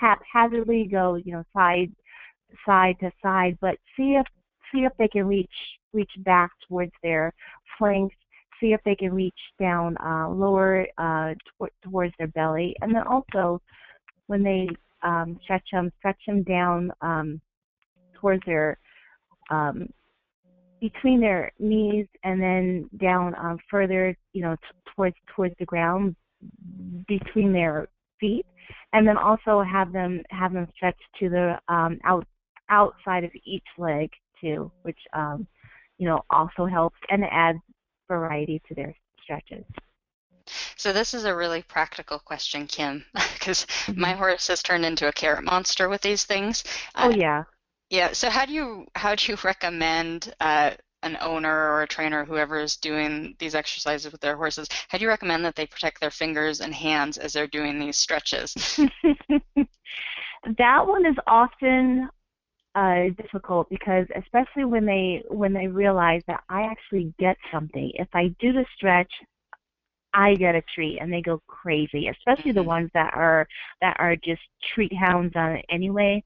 [0.00, 1.92] haphazardly go, you know, side
[2.66, 4.26] side to side, but see if
[4.72, 5.48] see if they can reach
[5.92, 7.32] reach back towards their
[7.78, 8.16] flanks,
[8.60, 11.34] see if they can reach down uh, lower uh,
[11.82, 13.60] towards their belly, and then also
[14.26, 14.68] when they
[15.02, 17.40] um, stretch them, stretch them down um,
[18.14, 18.78] towards their
[19.50, 19.88] um,
[20.80, 26.16] between their knees and then down um, further, you know, t- towards towards the ground
[27.06, 27.88] between their
[28.18, 28.46] feet,
[28.92, 32.26] and then also have them have them stretch to the um, out
[32.68, 35.46] outside of each leg too, which um,
[35.98, 37.58] you know also helps and adds
[38.08, 39.64] variety to their stretches.
[40.76, 44.00] So this is a really practical question, Kim, because mm-hmm.
[44.00, 46.64] my horse has turned into a carrot monster with these things.
[46.96, 47.44] Oh yeah.
[47.90, 48.12] Yeah.
[48.12, 50.70] So how do you how do you recommend uh,
[51.02, 55.04] an owner or a trainer, whoever is doing these exercises with their horses, how do
[55.04, 58.54] you recommend that they protect their fingers and hands as they're doing these stretches?
[60.58, 62.08] that one is often
[62.74, 67.90] uh, difficult because especially when they when they realize that I actually get something.
[67.94, 69.12] If I do the stretch,
[70.14, 72.68] I get a treat and they go crazy, especially the mm-hmm.
[72.68, 73.46] ones that are
[73.80, 74.42] that are just
[74.74, 76.22] treat hounds on it anyway.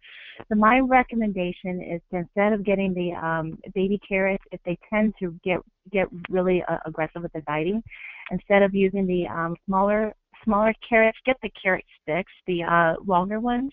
[0.48, 5.14] So my recommendation is to instead of getting the um, baby carrots, if they tend
[5.20, 5.60] to get
[5.92, 7.82] get really uh, aggressive with the biting,
[8.30, 13.40] instead of using the um, smaller smaller carrots, get the carrot sticks, the uh, longer
[13.40, 13.72] ones.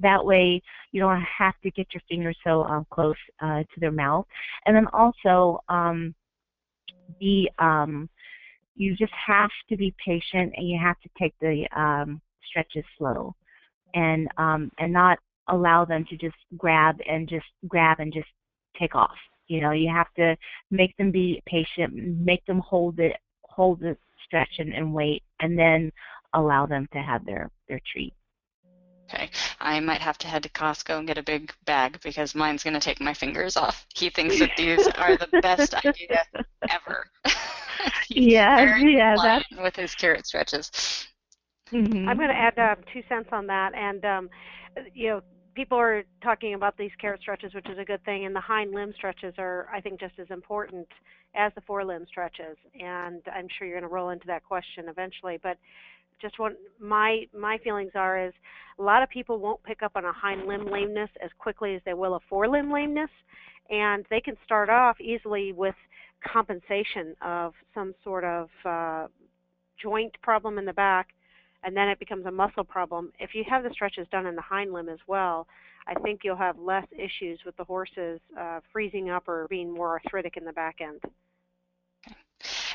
[0.00, 0.60] That way
[0.92, 4.26] you don't have to get your fingers so um, close uh, to their mouth.
[4.66, 6.14] And then also um,
[7.20, 8.08] the um,
[8.74, 13.34] you just have to be patient and you have to take the um, stretches slow
[13.94, 18.28] and um, and not allow them to just grab and just grab and just
[18.78, 19.16] take off.
[19.48, 20.36] You know, you have to
[20.70, 25.58] make them be patient, make them hold it, hold the stretch and, and wait, and
[25.58, 25.92] then
[26.32, 28.14] allow them to have their their treat.
[29.12, 29.30] Okay,
[29.60, 32.72] I might have to head to Costco and get a big bag because mine's going
[32.74, 33.86] to take my fingers off.
[33.94, 36.24] He thinks that these are the best idea
[36.70, 37.06] ever.
[38.08, 40.70] yeah, yeah, that's with his carrot stretches.
[41.72, 42.08] Mm-hmm.
[42.08, 44.30] I'm going to add uh, two cents on that, and um,
[44.94, 45.20] you know,
[45.54, 48.72] people are talking about these carrot stretches, which is a good thing, and the hind
[48.72, 50.86] limb stretches are, I think, just as important
[51.34, 52.56] as the forelimb stretches.
[52.78, 55.56] And I'm sure you're going to roll into that question eventually, but
[56.20, 58.32] just what my my feelings are is
[58.78, 61.82] a lot of people won't pick up on a hind limb lameness as quickly as
[61.84, 63.10] they will a forelimb lameness,
[63.70, 65.74] and they can start off easily with
[66.30, 69.06] compensation of some sort of uh,
[69.80, 71.08] joint problem in the back
[71.64, 73.12] and then it becomes a muscle problem.
[73.18, 75.46] If you have the stretches done in the hind limb as well,
[75.86, 79.90] I think you'll have less issues with the horses uh, freezing up or being more
[79.90, 81.00] arthritic in the back end.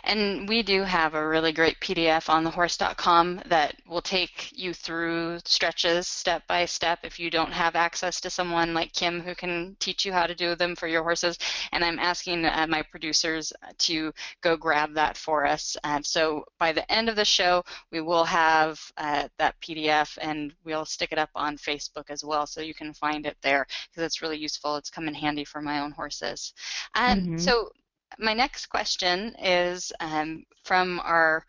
[0.03, 5.39] And we do have a really great PDF on thehorse.com that will take you through
[5.45, 9.75] stretches step by step if you don't have access to someone like Kim who can
[9.79, 11.37] teach you how to do them for your horses.
[11.71, 15.77] And I'm asking uh, my producers to go grab that for us.
[15.83, 20.53] And so by the end of the show, we will have uh, that PDF and
[20.63, 24.03] we'll stick it up on Facebook as well so you can find it there because
[24.03, 24.75] it's really useful.
[24.75, 26.53] It's come in handy for my own horses.
[26.95, 27.37] And mm-hmm.
[27.37, 27.69] so
[28.19, 31.45] my next question is um, from our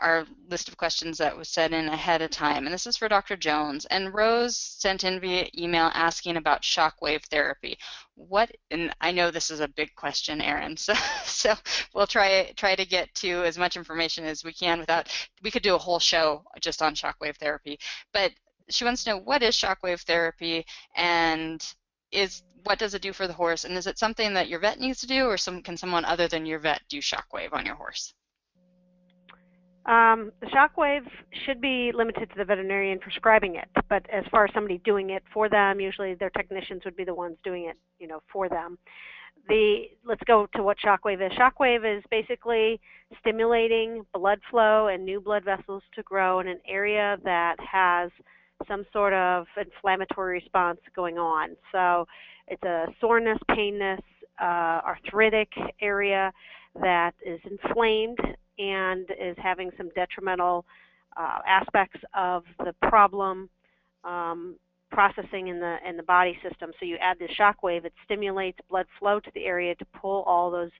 [0.00, 3.08] our list of questions that was sent in ahead of time, and this is for
[3.08, 3.36] Dr.
[3.36, 3.84] Jones.
[3.86, 7.78] And Rose sent in via email asking about shockwave therapy.
[8.14, 8.50] What?
[8.70, 10.76] And I know this is a big question, Erin.
[10.76, 11.54] So, so
[11.94, 15.08] we'll try try to get to as much information as we can without.
[15.42, 17.78] We could do a whole show just on shockwave therapy,
[18.12, 18.32] but
[18.70, 20.64] she wants to know what is shockwave therapy
[20.96, 21.62] and
[22.12, 24.78] is what does it do for the horse, and is it something that your vet
[24.78, 27.74] needs to do, or some, can someone other than your vet do shockwave on your
[27.74, 28.14] horse?
[29.84, 31.08] Um, the shockwave
[31.44, 35.24] should be limited to the veterinarian prescribing it, but as far as somebody doing it
[35.34, 38.78] for them, usually their technicians would be the ones doing it, you know, for them.
[39.48, 41.32] The let's go to what shockwave is.
[41.36, 42.80] Shockwave is basically
[43.18, 48.12] stimulating blood flow and new blood vessels to grow in an area that has
[48.68, 51.56] some sort of inflammatory response going on.
[51.70, 52.06] So
[52.48, 54.00] it's a soreness, painness,
[54.40, 55.48] uh, arthritic
[55.80, 56.32] area
[56.80, 58.18] that is inflamed
[58.58, 60.64] and is having some detrimental
[61.16, 63.48] uh, aspects of the problem
[64.04, 64.56] um,
[64.90, 66.70] processing in the in the body system.
[66.78, 70.22] So you add this shock wave, it stimulates blood flow to the area to pull
[70.22, 70.70] all those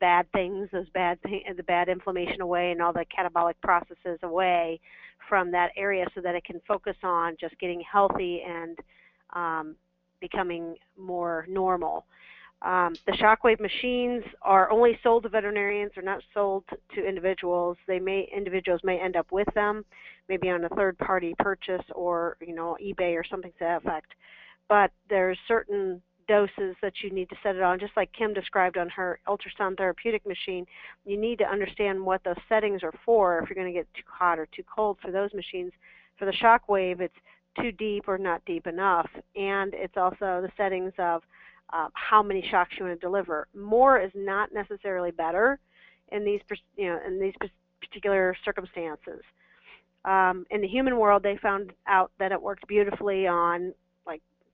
[0.00, 4.80] bad things, those bad th- the bad inflammation away, and all the catabolic processes away
[5.30, 8.78] from that area, so that it can focus on just getting healthy and
[9.32, 9.76] um,
[10.20, 12.04] becoming more normal.
[12.62, 16.64] Um, the shockwave machines are only sold to veterinarians; they're not sold
[16.94, 17.78] to individuals.
[17.86, 19.84] They may individuals may end up with them,
[20.28, 24.12] maybe on a third-party purchase or you know eBay or something to that effect.
[24.68, 28.78] But there's certain doses that you need to set it on, just like Kim described
[28.78, 30.64] on her ultrasound therapeutic machine.
[31.04, 33.40] You need to understand what those settings are for.
[33.40, 35.72] If you're going to get too hot or too cold for those machines,
[36.16, 37.16] for the shockwave, it's
[37.60, 39.10] too deep or not deep enough.
[39.34, 41.22] And it's also the settings of
[41.72, 43.48] uh, how many shocks you want to deliver.
[43.52, 45.58] More is not necessarily better
[46.12, 46.40] in these
[46.76, 47.34] you know in these
[47.80, 49.20] particular circumstances.
[50.04, 53.74] Um, in the human world, they found out that it worked beautifully on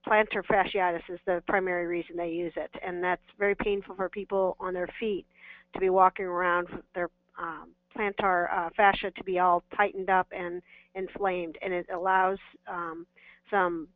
[0.07, 4.55] plantar fasciitis is the primary reason they use it, and that's very painful for people
[4.59, 5.25] on their feet
[5.73, 10.27] to be walking around with their um, plantar uh, fascia to be all tightened up
[10.31, 10.61] and
[10.95, 13.05] inflamed, and it allows um,
[13.51, 13.87] some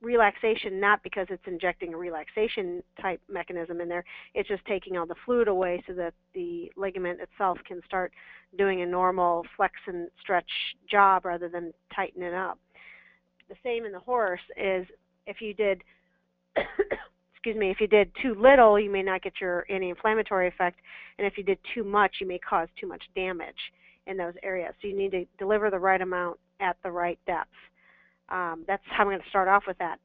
[0.00, 5.06] relaxation not because it's injecting a relaxation type mechanism in there it's just taking all
[5.06, 8.12] the fluid away so that the ligament itself can start
[8.56, 10.50] doing a normal flex and stretch
[10.90, 12.58] job rather than tighten it up.
[13.48, 14.86] The same in the horse is
[15.28, 15.82] if you did
[17.32, 20.80] excuse me if you did too little you may not get your anti-inflammatory effect
[21.18, 23.72] and if you did too much you may cause too much damage
[24.08, 27.50] in those areas so you need to deliver the right amount at the right depth.
[28.28, 29.98] Um, that's how I'm going to start off with that.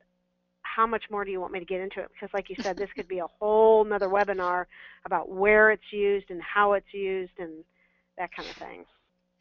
[0.62, 2.10] How much more do you want me to get into it?
[2.14, 4.66] Because, like you said, this could be a whole nother webinar
[5.06, 7.64] about where it's used and how it's used and
[8.18, 8.86] that kind of thing.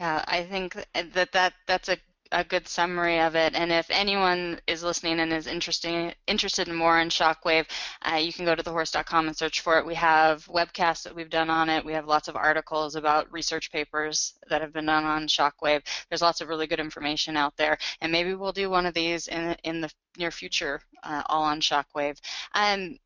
[0.00, 1.96] Yeah, I think that, that that's a
[2.32, 3.54] a good summary of it.
[3.54, 7.66] And if anyone is listening and is interesting, interested in more in Shockwave,
[8.02, 9.86] uh, you can go to thehorse.com and search for it.
[9.86, 11.84] We have webcasts that we've done on it.
[11.84, 15.82] We have lots of articles about research papers that have been done on Shockwave.
[16.08, 17.78] There's lots of really good information out there.
[18.00, 21.60] And maybe we'll do one of these in, in the near future, uh, all on
[21.60, 22.18] Shockwave.
[22.54, 22.98] Um,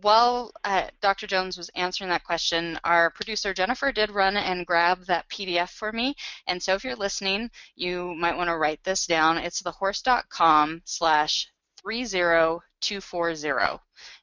[0.00, 1.26] while uh, Dr.
[1.26, 5.92] Jones was answering that question, our producer Jennifer did run and grab that PDF for
[5.92, 6.14] me.
[6.46, 9.38] And so if you're listening, you might want to write this down.
[9.38, 11.48] It's thehorse.com slash
[11.82, 13.80] 30240.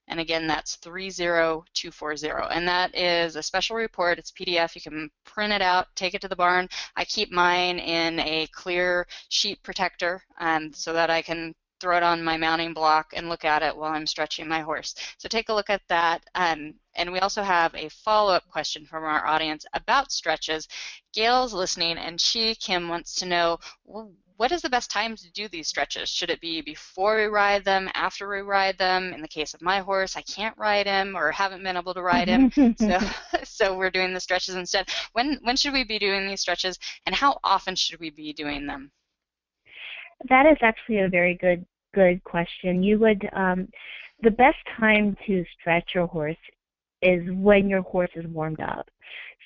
[0.08, 2.28] And again, that's 30240.
[2.52, 4.20] And that is a special report.
[4.20, 4.76] It's PDF.
[4.76, 6.70] You can print it out, take it to the barn.
[6.96, 11.56] I keep mine in a clear sheet protector um, so that I can
[11.86, 14.96] throw it on my mounting block and look at it while I'm stretching my horse.
[15.20, 16.26] So take a look at that.
[16.34, 20.68] Um, and we also have a follow-up question from our audience about stretches.
[21.14, 25.32] Gail's listening, and she, Kim, wants to know, well, what is the best time to
[25.32, 26.10] do these stretches?
[26.10, 29.14] Should it be before we ride them, after we ride them?
[29.14, 32.02] In the case of my horse, I can't ride him or haven't been able to
[32.02, 33.00] ride him, so
[33.44, 34.90] so we're doing the stretches instead.
[35.14, 38.66] When when should we be doing these stretches, and how often should we be doing
[38.66, 38.92] them?
[40.30, 41.66] That is actually a very good
[41.96, 42.84] good question.
[42.84, 43.68] You would um,
[44.22, 46.38] the best time to stretch your horse
[47.02, 48.88] is when your horse is warmed up.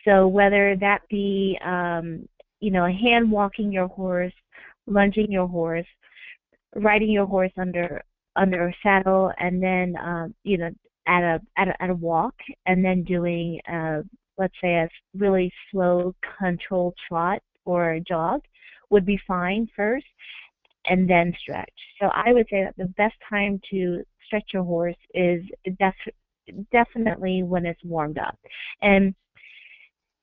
[0.06, 2.28] So whether that be um,
[2.60, 4.34] you know hand walking your horse,
[4.88, 5.88] lunging your horse,
[6.76, 8.02] riding your horse under
[8.36, 10.72] under a saddle, and then um, you know
[11.08, 12.36] at a, at a at a walk,
[12.66, 14.02] and then doing uh,
[14.40, 18.42] let's say a really slow controlled trot or jog
[18.90, 20.06] would be fine first
[20.90, 21.72] and then stretch.
[22.02, 25.42] So I would say that the best time to stretch your horse is
[25.78, 28.38] def- definitely when it's warmed up.
[28.82, 29.14] And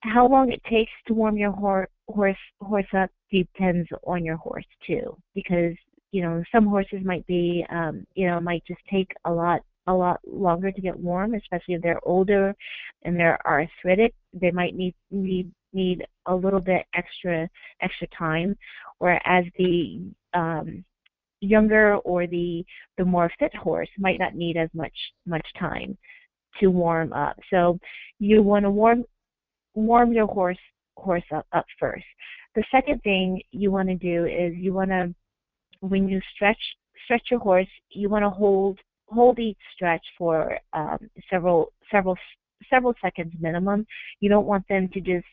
[0.00, 4.66] how long it takes to warm your hor- horse horse up depends on your horse
[4.86, 5.74] too, because
[6.12, 9.94] you know some horses might be um, you know might just take a lot a
[9.94, 12.54] lot longer to get warm, especially if they're older
[13.04, 14.14] and they're arthritic.
[14.32, 17.48] They might need need need a little bit extra
[17.80, 18.56] extra time,
[18.98, 20.00] whereas the
[20.34, 20.84] um,
[21.40, 22.64] younger or the
[22.98, 25.96] the more fit horse might not need as much much time
[26.60, 27.36] to warm up.
[27.50, 27.78] So
[28.18, 29.04] you want to warm
[29.74, 30.58] warm your horse
[30.96, 32.04] horse up, up first.
[32.54, 35.14] The second thing you want to do is you want to
[35.80, 36.58] when you stretch
[37.04, 38.78] stretch your horse, you want to hold
[39.08, 40.98] hold each stretch for um,
[41.30, 42.16] several several
[42.70, 43.86] several seconds minimum.
[44.20, 45.26] You don't want them to just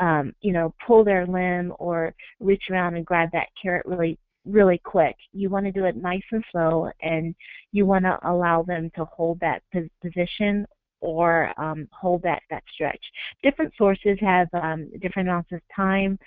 [0.00, 4.80] um, you know pull their limb or reach around and grab that carrot really really
[4.84, 5.16] quick.
[5.32, 7.34] You want to do it nice and slow, and
[7.72, 9.62] you want to allow them to hold that
[10.02, 10.66] position
[11.00, 13.02] or um, hold that that stretch.
[13.42, 16.18] Different sources have um, different amounts of time.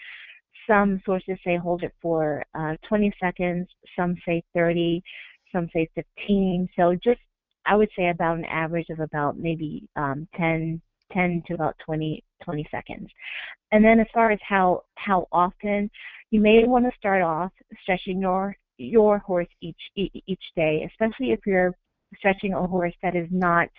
[0.67, 3.67] Some sources say hold it for uh, 20 seconds.
[3.97, 5.03] Some say 30
[5.53, 6.67] some say 15.
[6.75, 7.21] So just
[7.65, 10.81] I would say about an average of about maybe um, 10,
[11.11, 13.09] 10 to about 20, 20 seconds.
[13.71, 15.89] And then as far as how how often,
[16.31, 17.51] you may want to start off
[17.81, 21.73] stretching your your horse each each day, especially if you're
[22.17, 23.69] stretching a horse that is not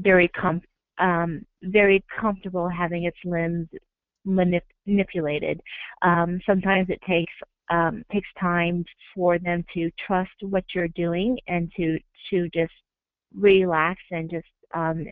[0.00, 0.60] very com
[0.98, 3.68] um, very comfortable having its limbs
[4.26, 5.60] manip- manipulated.
[6.02, 7.32] Um, sometimes it takes
[7.70, 8.84] um, takes time
[9.14, 11.98] for them to trust what you're doing and to
[12.30, 12.72] to just
[13.34, 15.06] relax and just um,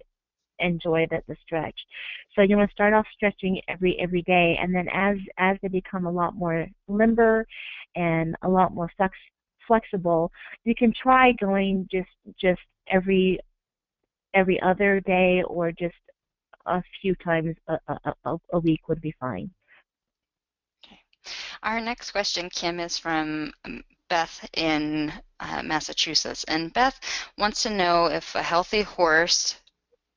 [0.63, 1.79] enjoy the, the stretch.
[2.35, 5.69] So you want to start off stretching every every day, and then as as they
[5.69, 7.47] become a lot more limber
[7.95, 9.15] and a lot more flex,
[9.67, 10.33] flexible,
[10.65, 12.11] you can try going just
[12.41, 13.39] just every
[14.35, 15.95] every other day or just
[16.67, 17.79] a few times a,
[18.25, 19.51] a, a week would be fine.
[20.85, 20.99] Okay.
[21.63, 26.45] Our next question, Kim, is from um, Beth in uh, Massachusetts.
[26.45, 27.01] And Beth
[27.39, 29.57] wants to know if a healthy horse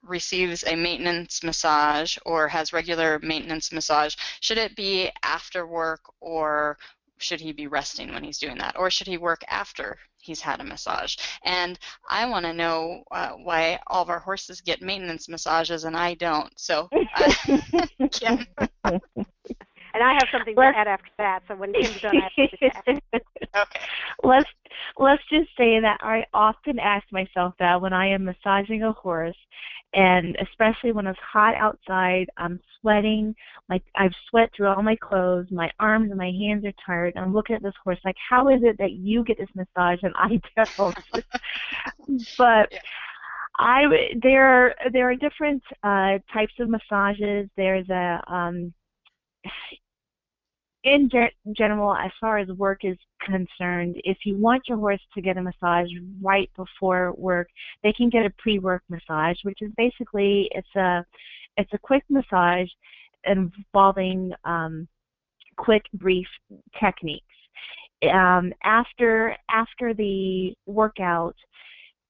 [0.05, 6.77] receives a maintenance massage or has regular maintenance massage, should it be after work or
[7.17, 8.77] should he be resting when he's doing that?
[8.77, 11.15] Or should he work after he's had a massage?
[11.43, 11.79] And
[12.09, 16.15] I want to know uh, why all of our horses get maintenance massages and I
[16.15, 16.51] don't.
[16.59, 17.33] So, uh,
[18.11, 18.45] Kim.
[19.95, 21.43] And I have something let's, to add after that.
[21.47, 23.01] So when Kim's done, I have to
[23.55, 23.79] Okay.
[24.23, 24.49] Let's
[24.97, 29.37] let's just say that I often ask myself that when I am massaging a horse,
[29.95, 33.33] and especially when it's hot outside, I'm sweating.
[33.69, 35.47] Like I've sweat through all my clothes.
[35.51, 37.13] My arms and my hands are tired.
[37.15, 40.13] I'm looking at this horse like, how is it that you get this massage and
[40.15, 40.39] I
[40.77, 40.95] don't?
[42.37, 42.71] but.
[42.71, 42.79] Yeah.
[43.57, 43.83] I
[44.21, 47.49] there are there are different uh, types of massages.
[47.55, 48.73] There's a um,
[50.85, 55.21] in ge- general, as far as work is concerned, if you want your horse to
[55.21, 55.89] get a massage
[56.21, 57.49] right before work,
[57.83, 61.03] they can get a pre-work massage, which is basically it's a
[61.57, 62.67] it's a quick massage
[63.25, 64.87] involving um,
[65.57, 66.27] quick, brief
[66.79, 67.25] techniques.
[68.13, 71.35] Um, after after the workout,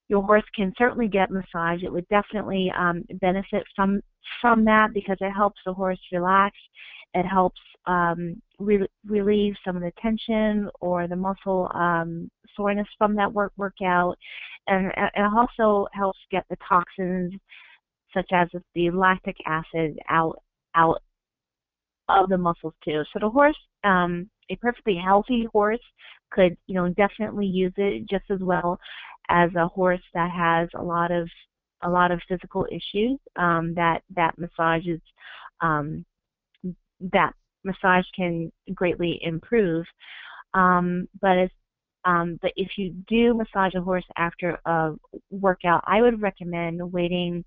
[0.10, 1.82] your horse can certainly get massage.
[1.82, 4.02] It would definitely um, benefit from
[4.42, 6.58] from that because it helps the horse relax.
[7.16, 13.16] It helps um, re- relieve some of the tension or the muscle um, soreness from
[13.16, 14.18] that work workout,
[14.68, 17.34] and, it also helps get the toxins
[18.14, 20.42] such as the lactic acid out
[20.76, 21.02] out
[22.10, 23.04] of the muscles too.
[23.14, 25.80] So the horse, um, a perfectly healthy horse,
[26.32, 28.80] could you know definitely use it just as well
[29.30, 31.30] as a horse that has a lot of
[31.84, 35.02] a lot of physical issues um, that that massages
[35.62, 36.06] um,
[37.14, 37.34] that
[37.64, 39.86] massage can greatly improve.
[40.54, 41.50] Um, but as
[42.06, 44.92] um, but if you do massage a horse after a
[45.32, 47.44] workout, I would recommend waiting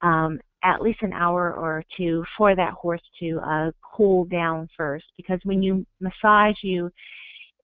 [0.00, 5.04] um, at least an hour or two for that horse to uh, cool down first.
[5.18, 6.90] Because when you massage, you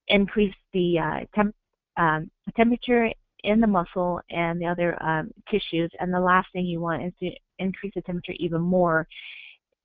[0.08, 1.54] increase the uh, temp,
[1.96, 3.10] um, temperature
[3.42, 5.90] in the muscle and the other um, tissues.
[6.00, 9.06] And the last thing you want is to increase the temperature even more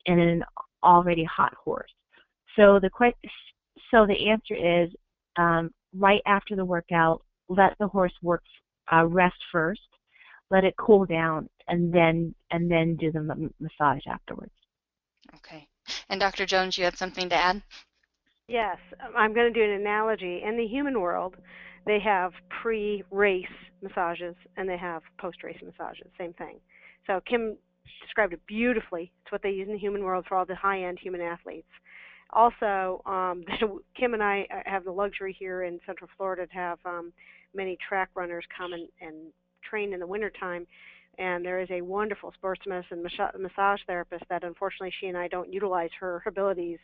[0.06, 0.44] in an
[0.84, 1.92] already hot horse.
[2.56, 2.90] So the
[3.92, 4.90] so the answer is
[5.38, 8.44] um, right after the workout, let the horse work
[8.92, 9.82] uh, rest first,
[10.52, 14.52] let it cool down, and then and then do the massage afterwards.
[15.36, 15.68] Okay.
[16.10, 16.46] And Dr.
[16.46, 17.62] Jones, you had something to add?
[18.48, 18.78] Yes,
[19.16, 20.42] I'm going to do an analogy.
[20.44, 21.36] In the human world,
[21.86, 23.46] they have pre-race
[23.82, 26.08] massages and they have post-race massages.
[26.18, 26.60] Same thing.
[27.06, 27.58] So Kim
[28.02, 29.12] described it beautifully.
[29.24, 31.68] It's what they use in the human world for all the high-end human athletes.
[32.32, 33.44] Also, um,
[33.98, 37.12] Kim and I uh, have the luxury here in Central Florida to have um,
[37.54, 39.16] many track runners come and, and
[39.68, 40.68] train in the wintertime.
[41.18, 45.52] And there is a wonderful sports medicine massage therapist that unfortunately she and I don't
[45.52, 46.80] utilize her abilities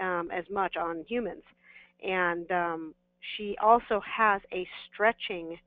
[0.00, 1.44] um, as much on humans.
[2.02, 2.94] And um,
[3.36, 5.58] she also has a stretching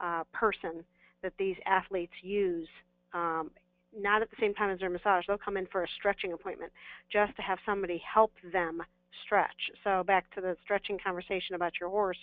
[0.00, 0.84] uh, person
[1.22, 2.68] that these athletes use
[3.12, 3.50] um,
[3.96, 5.24] not at the same time as their massage.
[5.26, 6.72] They'll come in for a stretching appointment
[7.12, 8.82] just to have somebody help them
[9.24, 9.70] stretch.
[9.84, 12.18] So back to the stretching conversation about your horse.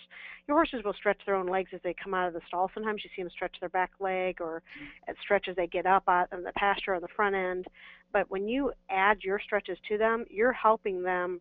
[0.46, 2.70] Your horses will stretch their own legs as they come out of the stall.
[2.74, 4.62] Sometimes you see them stretch their back leg or
[5.08, 7.66] uh, stretch as they get up out of the pasture on the front end.
[8.12, 11.40] But when you add your stretches to them, you're helping them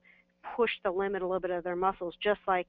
[0.56, 2.68] push the limit a little bit of their muscles, just like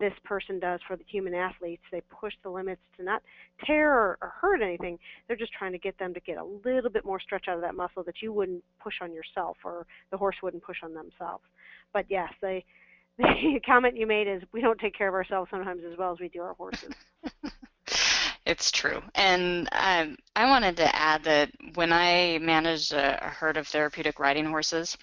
[0.00, 1.82] this person does for the human athletes.
[1.92, 3.22] They push the limits to not
[3.64, 4.98] tear or, or hurt anything.
[5.28, 7.60] They're just trying to get them to get a little bit more stretch out of
[7.60, 11.44] that muscle that you wouldn't push on yourself or the horse wouldn't push on themselves.
[11.92, 12.64] But yes, they
[13.18, 16.18] the comment you made is we don't take care of ourselves sometimes as well as
[16.18, 16.94] we do our horses.
[18.46, 19.02] it's true.
[19.14, 24.18] And um, I wanted to add that when I managed a, a herd of therapeutic
[24.18, 24.96] riding horses,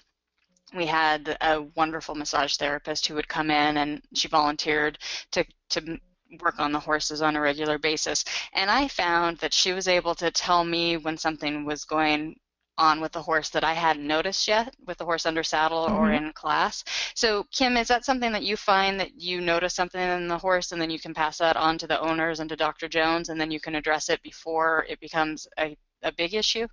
[0.74, 4.98] we had a wonderful massage therapist who would come in and she volunteered
[5.32, 5.98] to, to
[6.40, 8.24] work on the horses on a regular basis.
[8.52, 12.36] And I found that she was able to tell me when something was going
[12.76, 15.96] on with the horse that I hadn't noticed yet with the horse under saddle mm-hmm.
[15.96, 16.84] or in class.
[17.14, 20.70] So, Kim, is that something that you find that you notice something in the horse
[20.70, 22.88] and then you can pass that on to the owners and to Dr.
[22.88, 26.68] Jones and then you can address it before it becomes a, a big issue?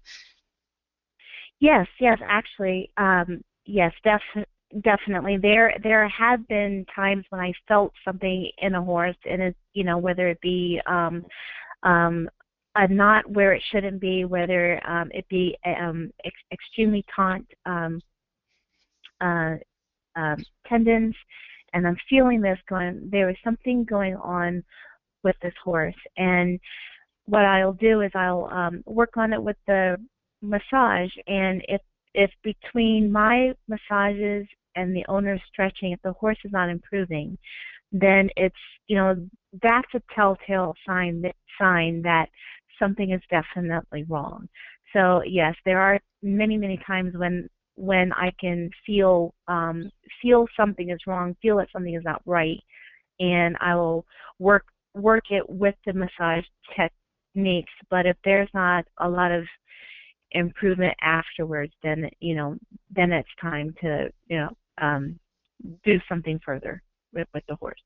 [1.60, 2.92] Yes, yes, actually.
[2.98, 4.46] Um, yes, def-
[4.82, 5.38] definitely.
[5.38, 9.84] There there have been times when I felt something in a horse, and it's you
[9.84, 11.26] know whether it be um,
[11.84, 12.30] um,
[12.76, 18.02] a knot where it shouldn't be, whether um, it be um, ex- extremely taut um,
[19.22, 19.56] uh,
[20.16, 21.16] um, tendons,
[21.74, 23.10] and I'm feeling this going.
[23.12, 24.64] There is something going on
[25.24, 26.60] with this horse, and
[27.26, 29.98] what I'll do is I'll um, work on it with the
[30.42, 31.82] massage, and if
[32.16, 37.38] if between my massages and the owner's stretching, if the horse is not improving,
[37.92, 38.56] then it's
[38.88, 39.16] you know
[39.62, 42.28] that's a telltale sign that sign that
[42.80, 44.48] something is definitely wrong.
[44.94, 49.90] So yes, there are many many times when when I can feel um,
[50.22, 52.62] feel something is wrong, feel that something is not right,
[53.20, 54.06] and I will
[54.40, 56.46] work work it with the massage
[56.76, 57.74] techniques.
[57.90, 59.44] But if there's not a lot of
[60.32, 62.58] improvement afterwards, then you know,
[62.94, 64.50] then it's time to you know
[64.80, 65.20] um,
[65.84, 66.82] do something further
[67.14, 67.80] with, with the horse.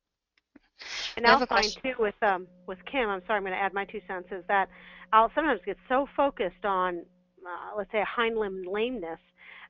[1.17, 3.85] And I'll find too with um with Kim, I'm sorry, I'm going to add my
[3.85, 4.69] two cents is that
[5.11, 7.03] I'll sometimes get so focused on
[7.45, 9.19] uh, let's say a hind limb lameness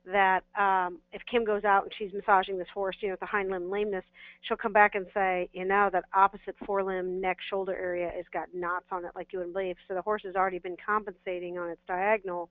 [0.06, 3.26] that um, if Kim goes out and she's massaging this horse, you know, with a
[3.26, 4.04] hind limb lameness,
[4.42, 8.48] she'll come back and say, you know, that opposite forelimb, neck, shoulder area has got
[8.54, 9.76] knots on it like you wouldn't believe.
[9.86, 12.48] So the horse has already been compensating on its diagonal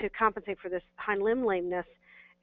[0.00, 1.86] to compensate for this hind limb lameness.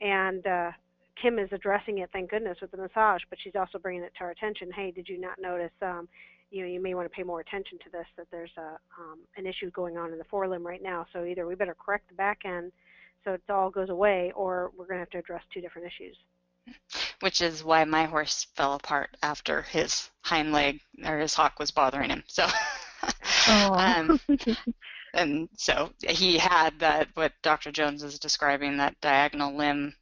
[0.02, 0.72] And uh,
[1.20, 4.26] Kim is addressing it, thank goodness, with the massage, but she's also bringing it to
[4.26, 4.72] our attention.
[4.72, 5.72] Hey, did you not notice?
[5.82, 6.08] Um,
[6.52, 8.06] you know, you may want to pay more attention to this.
[8.18, 11.08] That there's a um, an issue going on in the forelimb right now.
[11.12, 12.72] So either we better correct the back end
[13.26, 16.16] so it all goes away, or we're going to have to address two different issues.
[17.20, 21.72] Which is why my horse fell apart after his hind leg or his hock was
[21.72, 22.24] bothering him.
[22.28, 22.48] So,
[23.50, 24.20] um,
[25.14, 27.72] and so he had that what Dr.
[27.72, 29.96] Jones is describing that diagonal limb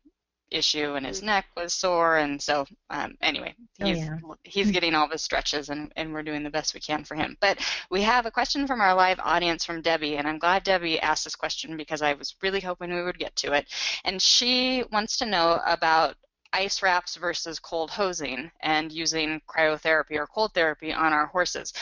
[0.54, 1.28] issue and his mm-hmm.
[1.28, 4.34] neck was sore and so um, anyway oh, he's oh, yeah.
[4.44, 7.36] he's getting all the stretches and, and we're doing the best we can for him.
[7.42, 11.00] But we have a question from our live audience from debbie and i'm glad debbie
[11.00, 13.68] asked this question because i was really hoping we would get to it.
[14.06, 16.16] And she wants to know about
[16.54, 21.74] ice wraps versus cold hosing and using cryotherapy or cold therapy on our horses.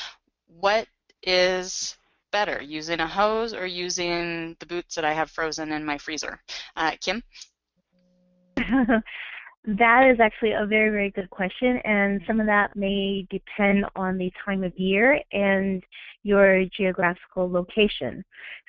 [0.48, 0.88] What
[1.22, 1.98] is
[2.32, 6.42] better using a hose or using the boots that i have frozen in my freezer?
[6.76, 7.22] Uh, kim
[9.66, 14.18] that is actually a very, very good question, and some of that may depend on
[14.18, 15.84] the time of year and
[16.24, 18.24] your geographical location.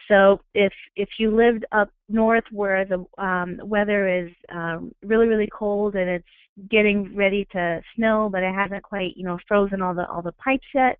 [0.09, 5.49] So if if you lived up north where the um, weather is um, really, really
[5.53, 6.25] cold and it's
[6.71, 10.33] getting ready to snow, but it hasn't quite, you know, frozen all the all the
[10.33, 10.99] pipes yet,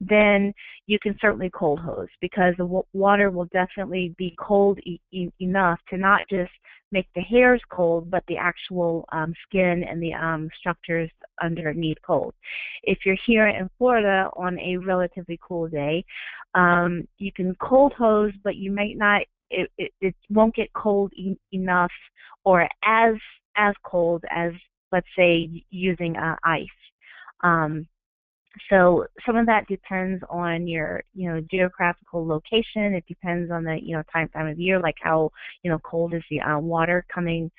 [0.00, 0.52] then
[0.86, 5.78] you can certainly cold hose because the water will definitely be cold e- e- enough
[5.90, 6.50] to not just
[6.92, 11.10] make the hairs cold, but the actual um, skin and the um, structures
[11.42, 12.32] underneath cold.
[12.84, 16.04] If you're here in Florida on a relatively cool day,
[16.54, 19.22] um, you can cold hose, but you might not.
[19.50, 21.90] It, it, it won't get cold e- enough
[22.44, 23.14] or as
[23.56, 24.52] as cold as
[24.92, 26.66] let's say using uh, ice.
[27.42, 27.86] Um,
[28.70, 32.94] so some of that depends on your you know geographical location.
[32.94, 35.30] It depends on the you know time time of year like how
[35.62, 37.50] you know cold is the uh, water coming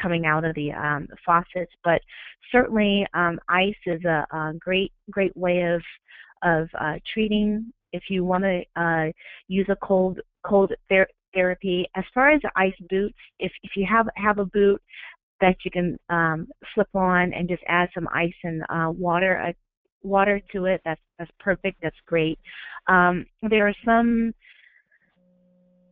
[0.00, 1.72] coming out of the um, faucets.
[1.84, 2.00] But
[2.52, 5.82] certainly um, ice is a, a, great great way of
[6.42, 9.12] of uh, treating if you want to uh,
[9.48, 11.88] use a cold cold ther- therapy.
[11.96, 14.80] As far as ice boots if if you have have a boot
[15.40, 19.54] that you can um, slip on and just add some ice and uh, water
[20.02, 20.80] water to it.
[20.84, 21.78] That's that's perfect.
[21.82, 22.38] That's great.
[22.86, 24.32] Um, there are some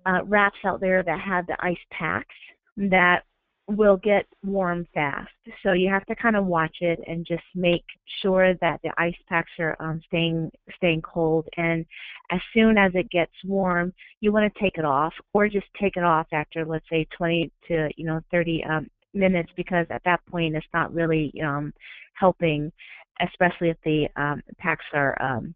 [0.06, 2.34] uh, wraps out there that have the ice packs
[2.76, 3.22] that
[3.68, 5.30] will get warm fast.
[5.62, 7.84] So you have to kind of watch it and just make
[8.22, 11.48] sure that the ice packs are um, staying staying cold.
[11.56, 11.84] And
[12.30, 15.96] as soon as it gets warm, you want to take it off, or just take
[15.96, 20.24] it off after let's say 20 to you know 30 um, minutes, because at that
[20.26, 21.72] point it's not really um,
[22.14, 22.70] helping
[23.20, 25.54] especially if the um, packs are um,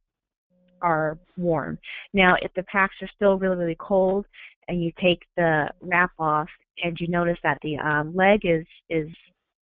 [0.83, 1.79] are warm.
[2.13, 4.27] Now, if the packs are still really really cold,
[4.69, 6.49] and you take the wrap off,
[6.83, 9.09] and you notice that the um, leg is is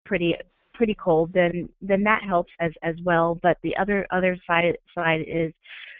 [0.04, 0.34] pretty
[0.74, 3.38] pretty cold, then then that helps as as well.
[3.42, 5.52] But the other other side side is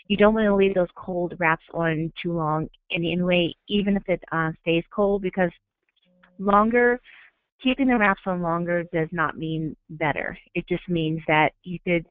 [0.09, 4.09] you don't want to leave those cold wraps on too long in anyway, even if
[4.09, 5.51] it uh, stays cold, because
[6.38, 7.01] longer
[7.62, 10.38] keeping the wraps on longer does not mean better.
[10.54, 12.06] It just means that you could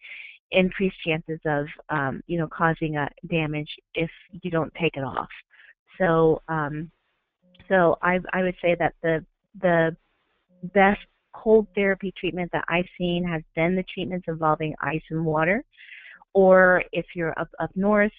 [0.51, 4.09] increase chances of um, you know causing a damage if
[4.41, 5.29] you don't take it off.
[5.97, 6.91] So um,
[7.69, 9.25] so I I would say that the
[9.61, 9.95] the
[10.73, 10.99] best
[11.33, 15.63] cold therapy treatment that I've seen has been the treatments involving ice and water.
[16.33, 18.11] Or if you're up up north,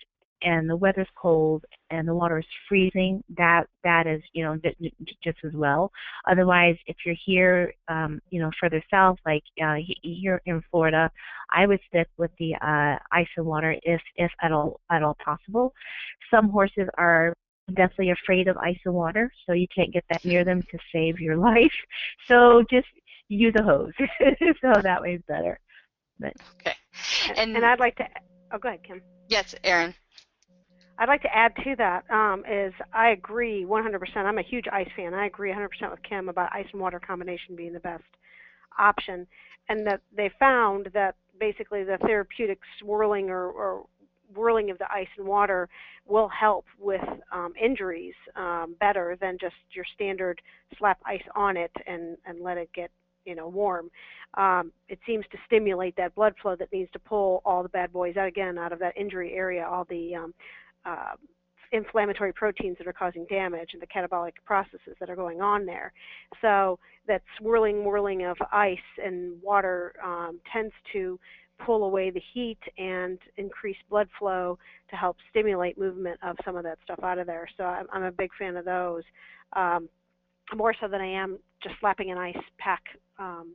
[0.42, 4.58] and the weather's cold and the water is freezing, that that is you know
[5.22, 5.90] just as well.
[6.30, 11.10] Otherwise, if you're here, um, you know, further south, like uh, here in Florida,
[11.52, 15.16] I would stick with the uh, ice and water if if at all at all
[15.24, 15.72] possible.
[16.30, 17.34] Some horses are
[17.68, 21.20] definitely afraid of ice and water, so you can't get that near them to save
[21.20, 21.72] your life.
[22.26, 22.88] So just
[23.28, 25.58] use a hose, so that way it's better.
[26.18, 26.74] But, okay,
[27.36, 28.08] and, and I'd like to.
[28.52, 29.02] Oh, go ahead, Kim.
[29.28, 29.94] Yes, Erin.
[30.98, 34.00] I'd like to add to that um, is I agree 100%.
[34.16, 35.14] I'm a huge ice fan.
[35.14, 38.02] I agree 100% with Kim about ice and water combination being the best
[38.78, 39.26] option,
[39.68, 43.86] and that they found that basically the therapeutic swirling or, or
[44.34, 45.68] whirling of the ice and water
[46.06, 47.00] will help with
[47.32, 50.40] um, injuries um, better than just your standard
[50.78, 52.90] slap ice on it and, and let it get
[53.24, 53.88] you know warm.
[54.34, 57.92] Um, it seems to stimulate that blood flow that needs to pull all the bad
[57.92, 60.34] boys out again out of that injury area, all the um,
[60.84, 61.14] uh,
[61.72, 65.92] inflammatory proteins that are causing damage and the catabolic processes that are going on there.
[66.40, 71.18] So that swirling, whirling of ice and water um, tends to
[71.64, 74.58] pull away the heat and increase blood flow
[74.90, 77.48] to help stimulate movement of some of that stuff out of there.
[77.56, 79.02] So I'm, I'm a big fan of those,
[79.54, 79.88] um,
[80.54, 82.82] more so than I am just slapping an ice pack
[83.18, 83.54] um,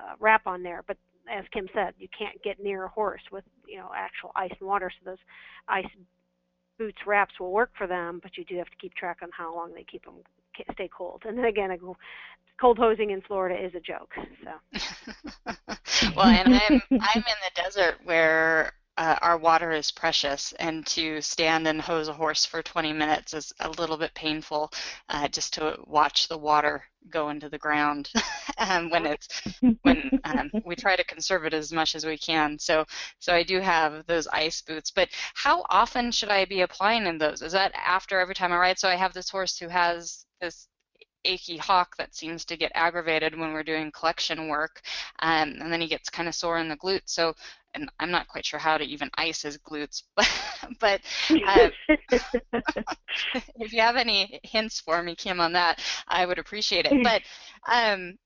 [0.00, 0.82] uh, wrap on there.
[0.86, 0.96] But
[1.30, 4.68] as Kim said, you can't get near a horse with you know actual ice and
[4.68, 5.18] water, so those
[5.68, 5.86] ice
[6.78, 9.54] boots wraps will work for them, but you do have to keep track on how
[9.54, 10.14] long they keep them
[10.72, 11.22] stay cold.
[11.26, 11.76] And then again,
[12.60, 14.14] cold hosing in Florida is a joke.
[14.44, 16.12] So.
[16.16, 21.20] well, and I'm I'm in the desert where uh, our water is precious, and to
[21.20, 24.72] stand and hose a horse for 20 minutes is a little bit painful,
[25.08, 28.10] uh, just to watch the water go into the ground
[28.58, 29.28] um, when it's
[29.82, 32.58] when um, we try to conserve it as much as we can.
[32.58, 32.84] So
[33.18, 37.18] so I do have those ice boots, but how often should I be applying in
[37.18, 37.42] those?
[37.42, 38.78] Is that after every time I ride?
[38.78, 40.68] So I have this horse who has this
[41.26, 44.80] achy hock that seems to get aggravated when we're doing collection work,
[45.20, 47.02] um, and then he gets kind of sore in the glute.
[47.04, 47.34] So,
[47.76, 50.30] and I'm not quite sure how to even ice his glutes, but,
[50.80, 51.00] but
[51.46, 51.70] uh,
[53.56, 57.02] if you have any hints for me, Kim, on that, I would appreciate it.
[57.02, 57.22] But
[57.70, 58.16] um,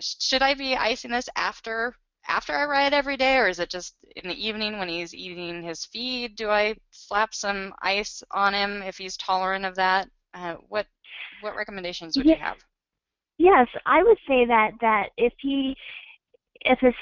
[0.00, 1.94] should I be icing this after
[2.28, 5.62] after I ride every day, or is it just in the evening when he's eating
[5.62, 6.36] his feed?
[6.36, 10.08] Do I slap some ice on him if he's tolerant of that?
[10.34, 10.86] Uh, what
[11.40, 12.34] what recommendations would yeah.
[12.34, 12.58] you have?
[13.38, 15.74] Yes, I would say that that if he
[16.60, 16.94] if his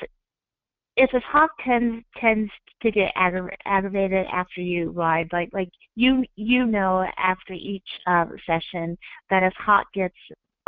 [0.96, 2.50] if his hock tends tends
[2.82, 8.26] to get aggra- aggravated after you ride, like like you you know after each uh,
[8.46, 8.96] session
[9.30, 10.14] that his hock gets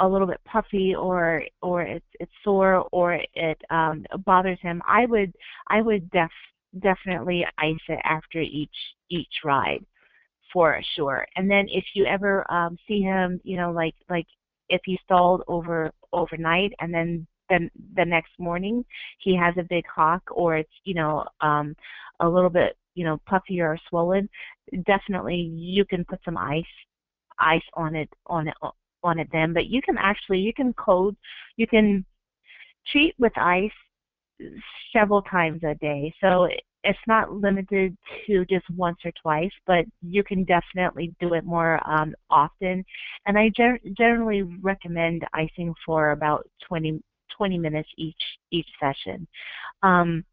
[0.00, 5.06] a little bit puffy or or it's it's sore or it um bothers him, I
[5.06, 5.32] would
[5.68, 6.30] I would def
[6.80, 8.76] definitely ice it after each
[9.10, 9.84] each ride
[10.52, 11.26] for sure.
[11.36, 14.26] And then if you ever um see him, you know, like like
[14.68, 18.84] if he stalled over overnight and then then the next morning
[19.18, 21.74] he has a big hock or it's, you know, um
[22.20, 24.28] a little bit, you know, puffy or swollen,
[24.86, 26.64] definitely you can put some ice
[27.38, 28.54] ice on it on it
[29.02, 31.16] on it then, but you can actually you can code
[31.56, 32.04] you can
[32.90, 33.70] treat with ice
[34.92, 36.12] several times a day.
[36.20, 36.48] So
[36.84, 37.96] it's not limited
[38.26, 42.84] to just once or twice, but you can definitely do it more um, often.
[43.26, 47.02] And I gen- generally recommend icing for about 20,
[47.36, 49.26] 20 minutes each each session.
[49.82, 50.24] Um,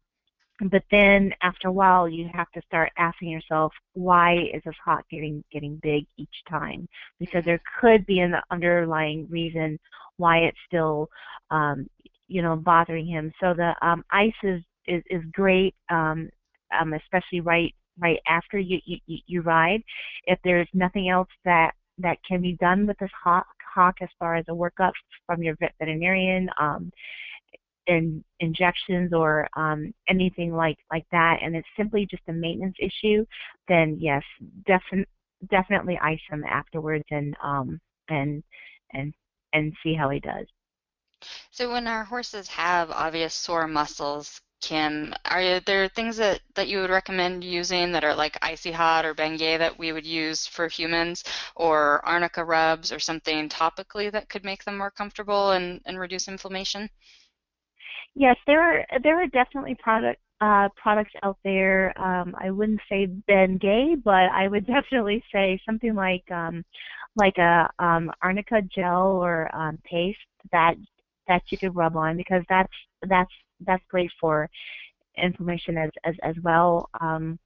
[0.70, 5.04] but then after a while you have to start asking yourself why is this hot
[5.10, 6.88] getting getting big each time?
[7.18, 9.78] Because there could be an underlying reason
[10.16, 11.08] why it's still
[11.50, 11.88] um
[12.28, 13.32] you know bothering him.
[13.40, 16.30] So the um ice is is, is great um
[16.78, 19.82] um especially right right after you, you you ride.
[20.24, 23.46] If there's nothing else that that can be done with this hock
[23.76, 24.92] hock as far as a workup
[25.26, 26.90] from your veterinarian um
[27.86, 33.24] in injections or um, anything like like that, and it's simply just a maintenance issue,
[33.68, 34.22] then yes,
[34.66, 35.06] definitely
[35.50, 38.42] definitely ice him afterwards and um and
[38.92, 39.12] and
[39.52, 40.46] and see how he does.
[41.50, 46.80] So when our horses have obvious sore muscles, Kim, are there things that, that you
[46.80, 50.66] would recommend using that are like icy hot or Bengay that we would use for
[50.68, 55.98] humans, or arnica rubs or something topically that could make them more comfortable and, and
[55.98, 56.88] reduce inflammation?
[58.14, 61.98] Yes, there are there are definitely product uh, products out there.
[62.00, 66.64] Um, I wouldn't say Bengay, but I would definitely say something like um,
[67.14, 70.18] like a um, arnica gel or um, paste
[70.50, 70.76] that
[71.28, 72.72] that you could rub on because that's
[73.08, 74.48] that's that's great for
[75.16, 76.88] inflammation as as, as well.
[77.00, 77.38] Um,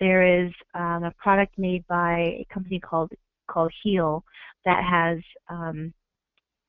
[0.00, 3.12] there is um, a product made by a company called
[3.48, 4.24] called Heal
[4.64, 5.92] that has um,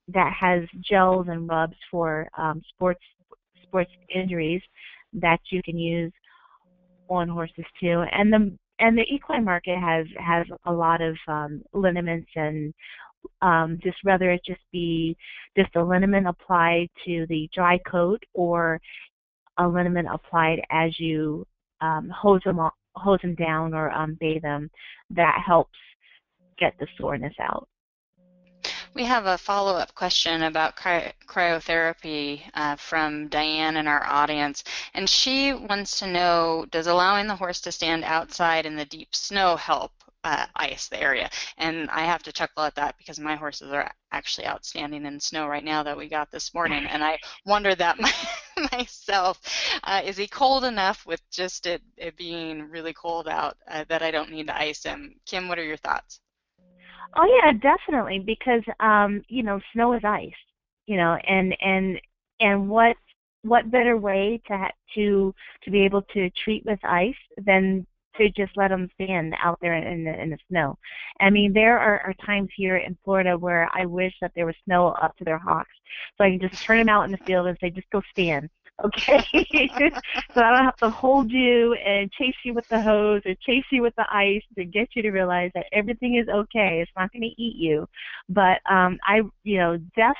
[0.09, 3.03] that has gels and rubs for um, sports
[3.63, 4.61] sports injuries
[5.13, 6.11] that you can use
[7.09, 8.03] on horses too.
[8.11, 12.73] And the and the equine market has has a lot of um, liniments and
[13.41, 15.15] um, just whether it just be
[15.57, 18.79] just a liniment applied to the dry coat or
[19.57, 21.45] a liniment applied as you
[21.81, 22.59] um, hose them
[22.95, 24.69] hose them down or um, bathe them,
[25.09, 25.77] that helps
[26.57, 27.67] get the soreness out.
[28.93, 34.63] We have a follow-up question about cry cryotherapy uh, from Diane in our audience,
[34.93, 39.15] and she wants to know, does allowing the horse to stand outside in the deep
[39.15, 39.91] snow help
[40.23, 41.29] uh, ice the area?
[41.57, 45.19] And I have to chuckle at that because my horses are actually out standing in
[45.19, 48.11] snow right now that we got this morning, and I wonder that my,
[48.71, 49.39] myself.
[49.83, 54.01] Uh, is he cold enough with just it, it being really cold out uh, that
[54.01, 55.15] I don't need to ice him?
[55.25, 56.19] Kim, what are your thoughts?
[57.15, 60.31] Oh yeah, definitely because um, you know snow is ice,
[60.87, 61.99] you know, and and
[62.39, 62.95] and what
[63.43, 67.85] what better way to ha- to to be able to treat with ice than
[68.17, 70.77] to just let them stand out there in the in the snow.
[71.19, 74.55] I mean, there are, are times here in Florida where I wish that there was
[74.65, 75.73] snow up to their hocks,
[76.17, 78.49] so I can just turn them out in the field and say, just go stand,
[78.85, 79.23] okay?
[80.33, 83.65] so I don't have to hold you and chase you with the hose or chase
[83.71, 86.81] you with the ice to get you to realize that everything is okay.
[86.81, 87.87] It's not going to eat you.
[88.29, 90.17] But um, I, you know, def,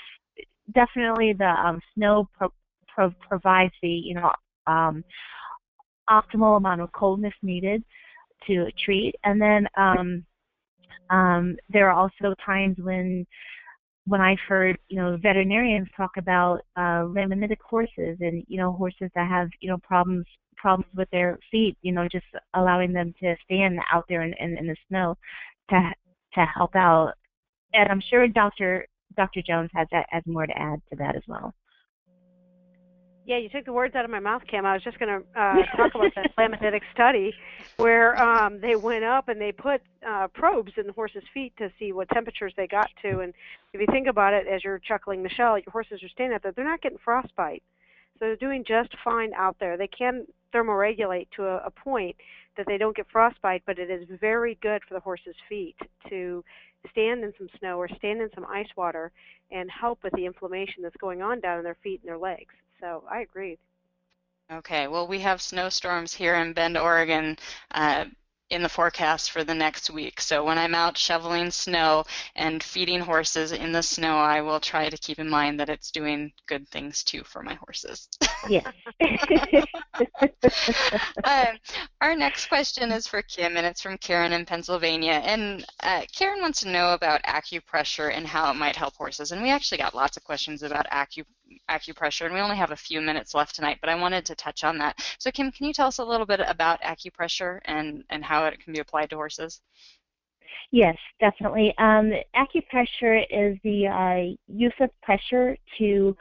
[0.74, 2.54] definitely the um, snow pro-
[2.88, 4.32] pro- provides the, you know,
[4.68, 5.04] um,
[6.10, 7.84] optimal amount of coldness needed
[8.48, 9.16] to treat.
[9.24, 10.26] And then um,
[11.10, 13.26] um, there are also times when
[14.06, 19.10] when I've heard, you know, veterinarians talk about uh, laminitic horses and, you know, horses
[19.16, 20.26] that have, you know, problems
[20.58, 24.58] problems with their feet, you know, just allowing them to stand out there in, in,
[24.58, 25.16] in the snow
[25.70, 25.92] to
[26.34, 27.14] to help out.
[27.74, 28.88] And I'm sure Dr.
[29.16, 29.42] Dr.
[29.42, 31.54] Jones has has more to add to that as well.
[33.26, 34.66] Yeah, you took the words out of my mouth, Kim.
[34.66, 37.34] I was just going to uh, talk about that laminitic study
[37.78, 41.72] where um, they went up and they put uh, probes in the horses' feet to
[41.80, 43.20] see what temperatures they got to.
[43.20, 43.34] And
[43.72, 46.52] if you think about it, as you're chuckling, Michelle, your horses are standing out there,
[46.52, 47.64] they're not getting frostbite.
[48.20, 49.78] So they're doing just fine out there.
[49.78, 52.18] They can thermoregulate to a, a point
[52.58, 55.76] that they don't get frostbite, but it is very good for the horse's feet
[56.10, 56.44] to
[56.92, 59.12] stand in some snow or stand in some ice water
[59.50, 62.54] and help with the inflammation that's going on down in their feet and their legs.
[62.84, 63.58] So I agree.
[64.52, 67.38] Okay, well, we have snowstorms here in Bend, Oregon.
[67.72, 68.06] Uh,
[68.50, 70.20] in the forecast for the next week.
[70.22, 72.04] So when I'm out shoveling snow
[72.36, 75.90] and feeding horses in the snow, I will try to keep in mind that it's
[75.90, 78.10] doing good things too for my horses.
[78.50, 78.66] Yes.
[81.24, 81.58] um,
[82.02, 85.22] our next question is for Kim, and it's from Karen in Pennsylvania.
[85.24, 89.32] And uh, Karen wants to know about acupressure and how it might help horses.
[89.32, 91.24] And we actually got lots of questions about acu
[91.70, 94.64] acupressure, and we only have a few minutes left tonight, but I wanted to touch
[94.64, 95.00] on that.
[95.20, 98.60] So, Kim, can you tell us a little bit about acupressure and, and how it
[98.60, 99.62] can be applied to horses?
[100.72, 101.74] Yes, definitely.
[101.78, 106.18] Um, acupressure is the uh, use of pressure to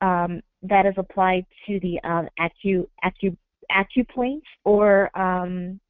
[0.00, 3.36] um, that is applied to the um, acu acu
[3.70, 5.80] acupoints or um,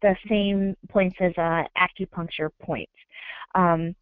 [0.00, 2.92] the same points as uh, acupuncture points.
[3.54, 3.94] Um,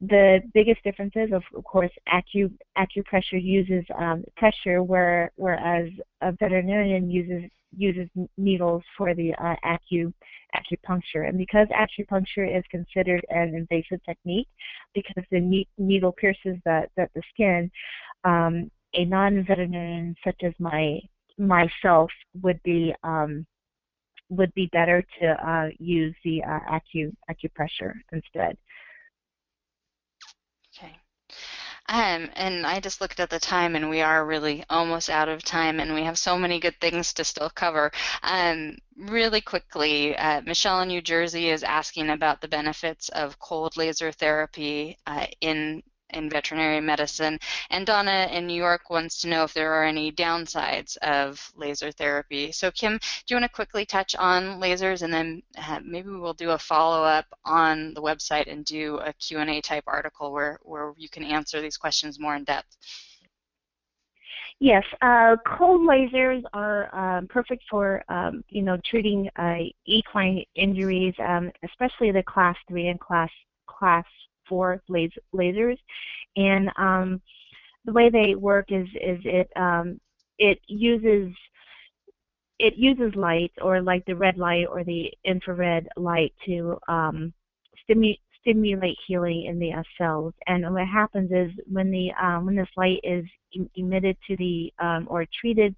[0.00, 5.88] the biggest difference is, of, course, acu, acupressure uses um, pressure, where, whereas
[6.22, 10.12] a veterinarian uses uses needles for the uh, acu,
[10.54, 11.26] acupuncture.
[11.26, 14.48] And because acupuncture is considered an invasive technique,
[14.94, 17.70] because the needle pierces the, the, the skin,
[18.24, 21.00] um, a non-veterinarian such as my
[21.38, 22.10] myself
[22.42, 23.46] would be um,
[24.28, 28.56] would be better to uh, use the uh, acu acupressure instead.
[30.76, 30.96] Okay.
[31.88, 35.42] Um, and I just looked at the time, and we are really almost out of
[35.42, 37.90] time, and we have so many good things to still cover.
[38.22, 43.76] Um, really quickly, uh, Michelle in New Jersey is asking about the benefits of cold
[43.76, 45.82] laser therapy uh, in
[46.12, 47.38] in veterinary medicine.
[47.70, 51.90] And Donna in New York wants to know if there are any downsides of laser
[51.90, 52.52] therapy.
[52.52, 56.34] So Kim, do you want to quickly touch on lasers and then uh, maybe we'll
[56.34, 61.08] do a follow-up on the website and do a Q&A type article where, where you
[61.08, 62.76] can answer these questions more in depth.
[64.62, 69.56] Yes, uh, cold lasers are um, perfect for um, you know treating uh,
[69.86, 73.30] equine injuries, um, especially the class three and class
[73.66, 74.04] class
[74.48, 75.78] four lasers,
[76.36, 77.20] and um,
[77.84, 80.00] the way they work is is it um,
[80.38, 81.32] it uses
[82.58, 87.32] it uses light or like the red light or the infrared light to um,
[87.88, 90.34] stimu- stimulate healing in the uh, cells.
[90.46, 93.24] And what happens is when the um, when this light is
[93.56, 95.74] em- emitted to the um, or treated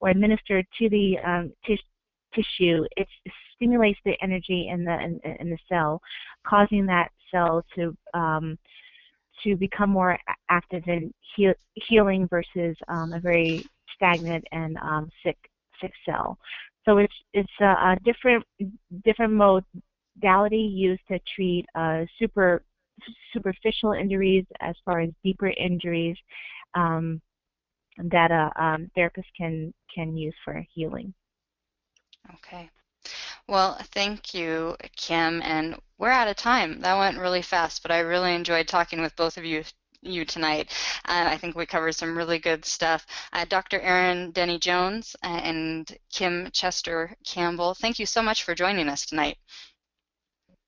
[0.00, 1.52] or administered to the um,
[2.34, 3.08] tissue, it
[3.56, 6.00] stimulates the energy in the in, in the cell,
[6.46, 8.58] causing that cell to um,
[9.44, 10.18] to become more
[10.50, 13.64] active in heal, healing versus um, a very
[13.94, 15.36] stagnant and um, sick
[15.80, 16.38] sick cell.
[16.84, 18.44] So it's it's a, a different
[19.04, 22.62] different modality used to treat uh, super
[23.32, 26.16] superficial injuries as far as deeper injuries
[26.74, 27.20] um,
[27.98, 31.12] that a um, therapist can can use for healing.
[32.34, 32.70] Okay.
[33.48, 35.40] Well, thank you, Kim.
[35.42, 36.80] And we're out of time.
[36.82, 39.64] That went really fast, but I really enjoyed talking with both of you
[40.00, 40.70] you tonight.
[41.06, 43.04] Uh, I think we covered some really good stuff.
[43.32, 43.80] Uh, Dr.
[43.80, 49.04] Erin Denny Jones uh, and Kim Chester Campbell, thank you so much for joining us
[49.06, 49.38] tonight.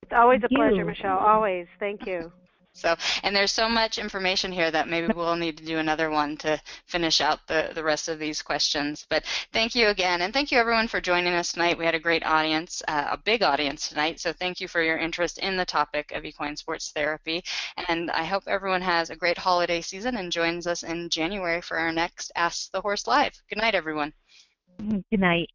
[0.03, 1.18] It's always a pleasure, Michelle.
[1.18, 1.68] Always.
[1.78, 2.33] Thank you.
[2.72, 6.36] So, and there's so much information here that maybe we'll need to do another one
[6.38, 9.06] to finish out the, the rest of these questions.
[9.10, 11.76] But thank you again, and thank you everyone for joining us tonight.
[11.76, 14.98] We had a great audience, uh, a big audience tonight, so thank you for your
[14.98, 17.42] interest in the topic of equine sports therapy.
[17.88, 21.76] And I hope everyone has a great holiday season and joins us in January for
[21.76, 23.42] our next Ask the Horse Live.
[23.48, 24.12] Good night, everyone.
[24.78, 25.50] Good night.